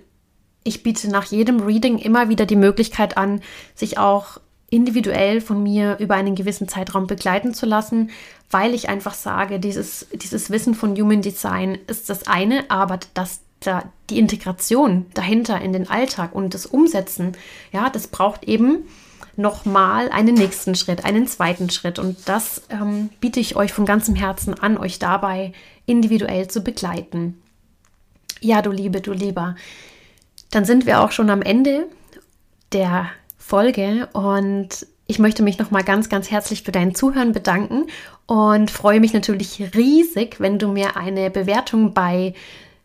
ich 0.63 0.83
biete 0.83 1.09
nach 1.09 1.25
jedem 1.25 1.61
Reading 1.61 1.99
immer 1.99 2.29
wieder 2.29 2.47
die 2.47 2.57
Möglichkeit 2.57 3.17
an, 3.17 3.41
sich 3.75 3.99
auch 3.99 4.39
individuell 4.71 5.41
von 5.41 5.63
mir 5.63 5.99
über 6.01 6.15
einen 6.15 6.35
gewissen 6.35 6.69
Zeitraum 6.69 7.07
begleiten 7.07 7.55
zu 7.55 7.65
lassen, 7.67 8.11
weil 8.51 8.75
ich 8.75 8.89
einfach 8.89 9.15
sage, 9.15 9.61
dieses, 9.61 10.07
dieses 10.13 10.51
Wissen 10.51 10.75
von 10.75 10.97
Human 10.97 11.23
Design 11.23 11.79
ist 11.87 12.11
das 12.11 12.27
eine, 12.27 12.71
aber 12.71 12.99
das 13.15 13.41
da, 13.61 13.85
die 14.11 14.19
Integration 14.19 15.07
dahinter 15.15 15.61
in 15.61 15.73
den 15.73 15.89
Alltag 15.89 16.35
und 16.35 16.55
das 16.55 16.67
Umsetzen, 16.67 17.33
ja, 17.73 17.89
das 17.89 18.09
braucht 18.09 18.45
eben 18.45 18.85
nochmal 19.39 20.09
einen 20.11 20.35
nächsten 20.35 20.75
Schritt, 20.75 21.05
einen 21.05 21.27
zweiten 21.27 21.71
Schritt. 21.71 21.99
Und 21.99 22.29
das 22.29 22.63
ähm, 22.71 23.11
biete 23.21 23.41
ich 23.41 23.57
euch 23.57 23.73
von 23.73 23.87
ganzem 23.87 24.15
Herzen 24.15 24.55
an, 24.55 24.79
euch 24.79 24.99
dabei 24.99 25.53
individuell 25.87 26.49
zu 26.49 26.63
begleiten. 26.63 27.41
Ja, 28.41 28.63
du 28.63 28.71
Liebe, 28.71 29.01
du 29.01 29.13
Lieber. 29.13 29.57
Dann 30.51 30.65
sind 30.65 30.87
wir 30.87 31.01
auch 31.01 31.13
schon 31.13 31.31
am 31.31 31.43
Ende 31.43 31.87
der 32.73 33.11
Folge 33.39 34.09
und 34.13 34.87
ich 35.07 35.19
möchte 35.19 35.43
mich 35.43 35.59
nochmal 35.59 35.85
ganz, 35.85 36.09
ganz 36.09 36.31
herzlich 36.31 36.63
für 36.63 36.73
dein 36.73 36.95
Zuhören 36.95 37.33
bedanken 37.33 37.87
und 38.27 38.71
freue 38.71 39.01
mich 39.01 39.13
natürlich 39.13 39.75
riesig, 39.75 40.41
wenn 40.41 40.59
du 40.59 40.69
mir 40.69 40.97
eine 40.97 41.31
Bewertung 41.31 41.93
bei 41.93 42.35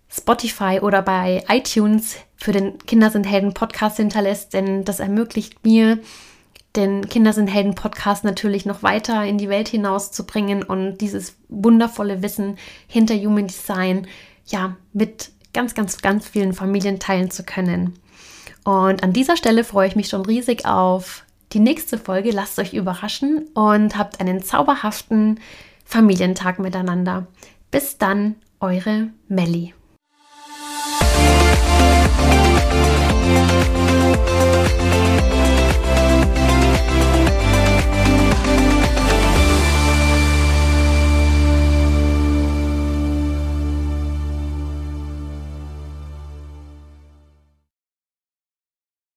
Spotify 0.09 0.79
oder 0.81 1.01
bei 1.01 1.43
iTunes 1.47 2.17
für 2.35 2.51
den 2.51 2.77
Kinder 2.79 3.09
sind 3.09 3.25
Helden 3.25 3.53
Podcast 3.53 3.97
hinterlässt, 3.97 4.53
denn 4.53 4.83
das 4.83 4.99
ermöglicht 4.99 5.63
mir, 5.63 5.99
den 6.75 7.09
Kinder 7.09 7.33
sind 7.33 7.47
Helden 7.47 7.75
Podcast 7.75 8.23
natürlich 8.23 8.65
noch 8.65 8.83
weiter 8.83 9.25
in 9.25 9.37
die 9.37 9.49
Welt 9.49 9.67
hinauszubringen 9.67 10.63
und 10.63 10.99
dieses 10.99 11.35
wundervolle 11.47 12.21
Wissen 12.21 12.57
hinter 12.87 13.15
Human 13.15 13.47
Design 13.47 14.07
ja 14.45 14.75
mit 14.93 15.31
ganz, 15.53 15.73
ganz, 15.73 15.99
ganz 15.99 16.27
vielen 16.27 16.53
Familien 16.53 16.99
teilen 16.99 17.31
zu 17.31 17.43
können. 17.43 17.93
Und 18.63 19.03
an 19.03 19.13
dieser 19.13 19.35
Stelle 19.35 19.63
freue 19.63 19.87
ich 19.87 19.95
mich 19.95 20.09
schon 20.09 20.25
riesig 20.25 20.65
auf 20.65 21.25
die 21.53 21.59
nächste 21.59 21.97
Folge. 21.97 22.31
Lasst 22.31 22.59
euch 22.59 22.73
überraschen 22.73 23.47
und 23.53 23.97
habt 23.97 24.19
einen 24.19 24.43
zauberhaften 24.43 25.39
Familientag 25.85 26.59
miteinander. 26.59 27.25
Bis 27.71 27.97
dann, 27.97 28.35
eure 28.59 29.09
Melli. 29.27 29.73